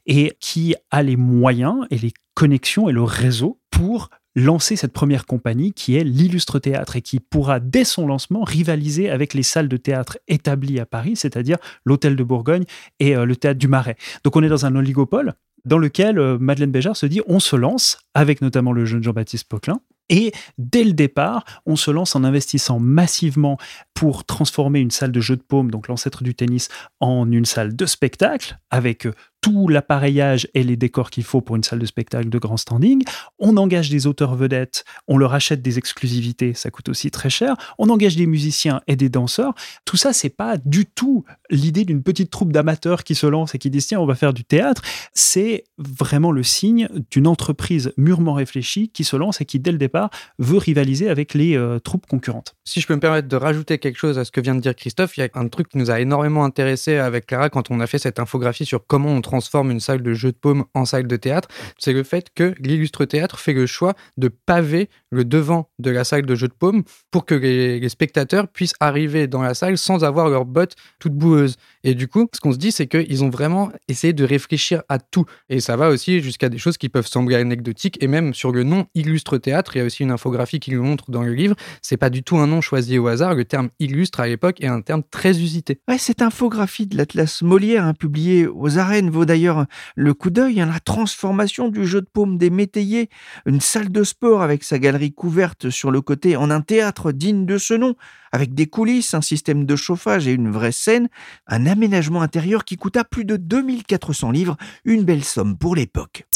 et 0.07 0.37
qui 0.41 0.75
a 0.91 1.03
les 1.03 1.17
moyens 1.17 1.87
et 1.91 1.99
les 1.99 2.13
connexions 2.35 2.89
et 2.89 2.93
le 2.93 3.03
réseau 3.03 3.61
pour 3.71 4.11
lancer 4.35 4.77
cette 4.77 4.93
première 4.93 5.27
compagnie 5.27 5.73
qui 5.73 5.97
est 5.97 6.05
l'Illustre 6.05 6.59
Théâtre 6.59 6.97
et 6.97 7.03
qui 7.03 7.21
pourra, 7.21 7.61
dès 7.61 7.85
son 7.85 8.07
lancement, 8.07 8.43
rivaliser 8.43 9.11
avec 9.11 9.35
les 9.35 9.43
salles 9.43 9.69
de 9.69 9.77
théâtre 9.77 10.19
établies 10.29 10.81
à 10.81 10.87
Paris, 10.87 11.17
c'est-à-dire 11.17 11.59
l'Hôtel 11.85 12.17
de 12.17 12.25
Bourgogne 12.25 12.65
et 13.01 13.17
euh, 13.17 13.25
le 13.25 13.37
Théâtre 13.37 13.59
du 13.59 13.69
Marais. 13.69 13.97
Donc 14.25 14.37
on 14.37 14.43
est 14.43 14.49
dans 14.49 14.67
un 14.67 14.75
oligopole 14.75 15.35
dans 15.65 15.79
lequel 15.79 16.19
euh, 16.19 16.39
Madeleine 16.39 16.73
Béjart 16.73 16.97
se 16.97 17.07
dit 17.07 17.21
on 17.27 17.41
se 17.41 17.57
lance, 17.57 17.99
avec 18.15 18.41
notamment 18.41 18.73
le 18.73 18.85
jeune 18.85 19.03
Jean-Baptiste 19.03 19.49
Poquelin, 19.49 19.81
et 20.09 20.33
dès 20.59 20.85
le 20.85 20.93
départ, 20.93 21.45
on 21.65 21.77
se 21.77 21.91
lance 21.91 22.15
en 22.17 22.25
investissant 22.25 22.79
massivement 22.79 23.57
pour 23.95 24.25
transformer 24.25 24.81
une 24.81 24.91
salle 24.91 25.13
de 25.13 25.21
jeu 25.21 25.37
de 25.37 25.43
paume, 25.43 25.71
donc 25.71 25.89
l'ancêtre 25.89 26.23
du 26.23 26.35
tennis, 26.35 26.69
en 27.01 27.31
une 27.31 27.45
salle 27.45 27.75
de 27.75 27.87
spectacle, 27.87 28.59
avec 28.71 29.07
euh, 29.07 29.15
tout 29.43 29.69
l'appareillage 29.69 30.49
et 30.55 30.63
les 30.63 30.77
décors 30.77 31.11
qu'il 31.11 31.25
faut 31.25 31.43
pour 31.43 31.57
une 31.57 31.65
salle 31.65 31.81
de 31.81 31.87
spectacle 31.87 32.31
de 32.31 32.39
grand 32.39 32.57
standing. 32.57 33.03
On 33.39 33.57
engage 33.57 33.91
des 33.91 34.07
auteurs 34.07 34.37
vedettes, 34.37 34.85
on 35.09 35.19
leur 35.19 35.35
achète 35.35 35.61
des 35.61 35.79
exclusivités, 35.79 36.55
ça 36.55 36.71
coûte 36.71 36.89
aussi 36.89 37.11
très 37.11 37.29
cher. 37.29 37.57
On 37.77 37.91
engage 37.91 38.17
des 38.17 38.27
musiciens 38.27 38.81
et 38.87 38.97
des 38.97 39.09
danseurs. 39.09 39.53
Tout 39.85 39.97
ça, 39.97 40.13
c'est 40.13 40.31
pas 40.31 40.57
du 40.65 40.87
tout 40.87 41.25
l'idée 41.51 41.85
d'une 41.85 42.03
petite 42.03 42.31
troupe 42.31 42.53
d'amateurs 42.53 43.05
qui 43.05 43.15
se 43.15 43.27
lance 43.27 43.55
et 43.55 43.59
qui 43.59 43.69
disent 43.69 43.89
tiens, 43.89 44.01
on 44.01 44.07
va 44.07 44.15
faire 44.15 44.33
du 44.33 44.45
théâtre. 44.45 44.81
C'est 45.13 45.65
vraiment 45.77 46.31
le 46.31 46.45
signe 46.45 46.89
d'une 47.11 47.27
entreprise 47.27 47.93
mûrement 47.97 48.35
réfléchie 48.35 48.91
qui 48.91 49.03
se 49.03 49.17
lance 49.17 49.41
et 49.41 49.45
qui, 49.45 49.59
dès 49.59 49.73
le 49.73 49.79
départ, 49.79 50.11
veut 50.39 50.59
rivaliser 50.59 51.09
avec 51.09 51.35
les 51.35 51.57
euh, 51.57 51.81
troupes 51.81 52.07
concurrentes. 52.07 52.55
Si 52.65 52.81
je 52.81 52.87
peux 52.87 52.95
me 52.95 53.01
permettre 53.01 53.27
de 53.27 53.37
rajouter 53.37 53.79
quelque 53.79 53.99
chose 53.99 54.19
à 54.19 54.25
ce 54.25 54.31
que 54.31 54.41
vient 54.41 54.55
de 54.55 54.61
dire 54.61 54.77
Christophe, 54.77 55.17
il 55.17 55.21
y 55.21 55.25
a 55.25 55.29
un 55.35 55.49
truc 55.49 55.69
qui 55.69 55.79
nous 55.79 55.91
a 55.91 56.01
énormément 56.01 56.45
intéressé 56.45 56.97
avec 56.97 57.27
Clara 57.27 57.51
quand 57.51 57.73
on 57.73 57.81
a 57.81 57.89
fait 57.89 57.99
cette 57.99 58.21
infographie 58.21 58.65
sur 58.65 58.87
comment 58.87 59.11
on 59.11 59.21
transforme 59.33 59.71
une 59.71 59.81
salle 59.81 60.03
de 60.03 60.13
jeu 60.13 60.31
de 60.31 60.37
paume 60.37 60.67
en 60.75 60.85
salle 60.85 61.07
de 61.07 61.17
théâtre, 61.17 61.49
c'est 61.79 61.95
le 61.95 62.03
fait 62.03 62.29
que 62.35 62.55
l'illustre 62.59 63.07
théâtre 63.07 63.39
fait 63.39 63.55
le 63.55 63.65
choix 63.65 63.95
de 64.19 64.29
paver 64.29 64.91
le 65.11 65.25
devant 65.25 65.71
de 65.79 65.91
la 65.91 66.05
salle 66.05 66.27
de 66.27 66.35
jeu 66.35 66.49
de 66.49 66.53
paume 66.53 66.83
pour 67.11 67.25
que 67.25 67.35
les, 67.35 67.89
spectateurs 67.89 68.49
puissent 68.49 68.75
arriver 68.81 69.27
dans 69.29 69.41
la 69.41 69.55
salle 69.55 69.79
sans 69.79 70.05
avoir 70.05 70.29
leurs 70.29 70.45
bottes 70.45 70.75
toutes 70.99 71.15
boueuses. 71.15 71.57
Et 71.83 71.95
du 71.95 72.09
coup, 72.09 72.29
ce 72.35 72.41
qu'on 72.41 72.53
se 72.53 72.59
dit, 72.59 72.73
c'est 72.73 72.87
qu'ils 72.87 73.25
ont 73.25 73.31
vraiment 73.31 73.73
essayé 73.89 74.13
de 74.13 74.25
réfléchir 74.25 74.83
à 74.91 74.99
tout. 74.99 75.25
Et 75.49 75.61
ça 75.61 75.77
va 75.77 75.89
aussi 75.89 76.21
jusqu'à 76.21 76.51
des 76.51 76.59
choses 76.59 76.77
qui 76.77 76.91
peuvent 76.91 77.07
sembler 77.07 77.37
anecdotiques. 77.37 78.03
Et 78.03 78.07
même 78.07 78.35
sur 78.35 78.53
le 78.53 78.65
nom 78.65 78.87
illustre 78.95 79.39
théâtre, 79.39 79.77
il 79.77 79.79
y 79.79 79.83
a 79.83 79.85
aussi 79.87 80.03
une 80.03 80.11
infographie 80.11 80.61
qui 80.61 80.73
le 80.73 80.81
montre 80.81 81.11
dans 81.11 81.23
le 81.23 81.33
livre. 81.33 81.57
C'est 81.81 81.97
pas 81.97 82.11
du 82.11 82.23
tout 82.23 82.37
un 82.37 82.47
nom 82.47 82.61
choisi 82.61 82.99
au 82.99 83.07
hasard. 83.07 83.35
Le 83.35 83.45
terme 83.47 83.71
illustre 83.81 84.21
à 84.21 84.29
l'époque 84.29 84.61
est 84.61 84.67
un 84.67 84.83
terme 84.83 85.03
très 85.11 85.41
usité. 85.41 85.81
Ouais, 85.89 85.99
cette 85.99 86.21
infographie 86.21 86.87
de 86.87 86.97
l'Atlas 86.99 87.43
Molière, 87.43 87.85
hein, 87.85 87.95
publiée 87.95 88.47
aux 88.47 88.79
arènes, 88.79 89.11
d'ailleurs 89.25 89.67
le 89.97 90.15
coup 90.15 90.31
d'œil. 90.31 90.61
Hein, 90.61 90.71
la 90.73 90.81
transformation 90.81 91.69
du 91.69 91.87
jeu 91.87 92.01
de 92.01 92.09
paume 92.13 92.39
des 92.39 92.51
métayers, 92.51 93.09
une 93.47 93.61
salle 93.61 93.91
de 93.91 94.05
sport 94.05 94.43
avec 94.43 94.65
sa 94.65 94.79
galerie 94.79 95.13
couverte 95.13 95.71
sur 95.71 95.91
le 95.91 96.01
côté 96.01 96.37
en 96.37 96.51
un 96.51 96.61
théâtre 96.61 97.13
digne 97.13 97.47
de 97.47 97.59
ce 97.59 97.75
nom, 97.75 97.95
avec 98.33 98.55
des 98.55 98.67
coulisses, 98.67 99.15
un 99.15 99.21
système 99.21 99.67
de 99.67 99.77
chauffage 99.77 100.27
et 100.27 100.33
une 100.33 100.51
vraie 100.51 100.73
scène, 100.73 101.09
un 101.47 101.67
aménagement 101.67 102.23
intérieur 102.23 102.65
qui 102.65 102.77
coûta 102.77 103.05
plus 103.05 103.25
de 103.25 103.37
2400 103.37 104.31
livres, 104.31 104.57
une 104.85 105.05
belle 105.05 105.25
somme 105.25 105.57
pour 105.57 105.77
l'époque. 105.77 106.27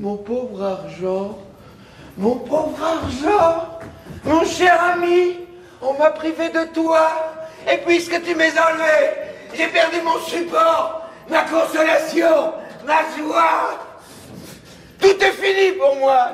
Mon 0.00 0.16
pauvre 0.16 0.62
argent, 0.62 1.38
mon 2.16 2.36
pauvre 2.36 2.78
argent, 2.82 3.78
mon 4.24 4.44
cher 4.44 4.80
ami, 4.94 5.36
on 5.82 5.98
m'a 5.98 6.10
privé 6.10 6.48
de 6.48 6.72
toi, 6.72 7.08
et 7.72 7.78
puisque 7.84 8.22
tu 8.22 8.34
m'es 8.34 8.50
enlevé, 8.50 9.27
j'ai 9.58 9.66
perdu 9.66 9.96
mon 10.04 10.20
support, 10.20 11.10
ma 11.28 11.42
consolation, 11.42 12.52
ma 12.86 13.00
joie. 13.16 13.80
Tout 15.00 15.08
est 15.20 15.32
fini 15.32 15.76
pour 15.76 15.96
moi. 15.96 16.30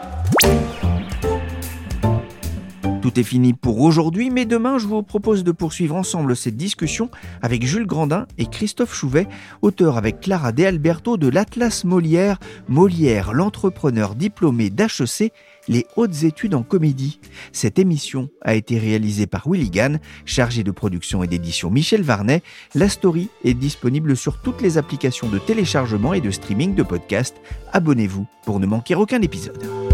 Tout 3.01 3.19
est 3.19 3.23
fini 3.23 3.55
pour 3.55 3.81
aujourd'hui, 3.81 4.29
mais 4.29 4.45
demain, 4.45 4.79
je 4.79 4.87
vous 4.87 5.03
propose 5.03 5.43
de 5.43 5.53
poursuivre 5.53 5.95
ensemble 5.95 6.37
cette 6.37 6.57
discussion 6.57 7.11
avec 7.41 7.65
Jules 7.65 7.87
Grandin 7.87 8.27
et 8.37 8.47
Christophe 8.47 8.95
Chouvet, 8.95 9.27
auteur 9.63 9.97
avec 9.97 10.21
Clara 10.21 10.53
De 10.53 10.65
Alberto 10.65 11.17
de 11.17 11.29
l'Atlas 11.29 11.85
Molière, 11.85 12.39
Molière, 12.69 13.33
l'entrepreneur 13.33 14.15
diplômé 14.15 14.69
d'HEC, 14.69 15.33
les 15.69 15.87
hautes 15.97 16.23
études 16.25 16.55
en 16.55 16.63
comédie. 16.63 17.21
Cette 17.53 17.79
émission 17.79 18.29
a 18.43 18.55
été 18.55 18.79
réalisée 18.79 19.27
par 19.27 19.49
Willy 19.49 19.71
Gann, 19.71 20.01
chargé 20.25 20.63
de 20.63 20.71
production 20.71 21.23
et 21.23 21.27
d'édition 21.27 21.71
Michel 21.71 22.03
Varnet. 22.03 22.43
La 22.75 22.89
story 22.89 23.29
est 23.45 23.55
disponible 23.55 24.17
sur 24.17 24.41
toutes 24.41 24.61
les 24.61 24.79
applications 24.79 25.29
de 25.29 25.39
téléchargement 25.39 26.15
et 26.15 26.21
de 26.21 26.31
streaming 26.31 26.75
de 26.75 26.83
podcasts. 26.83 27.37
Abonnez-vous 27.73 28.27
pour 28.45 28.61
ne 28.61 28.67
manquer 28.67 28.95
aucun 28.95 29.23
épisode. 29.23 29.94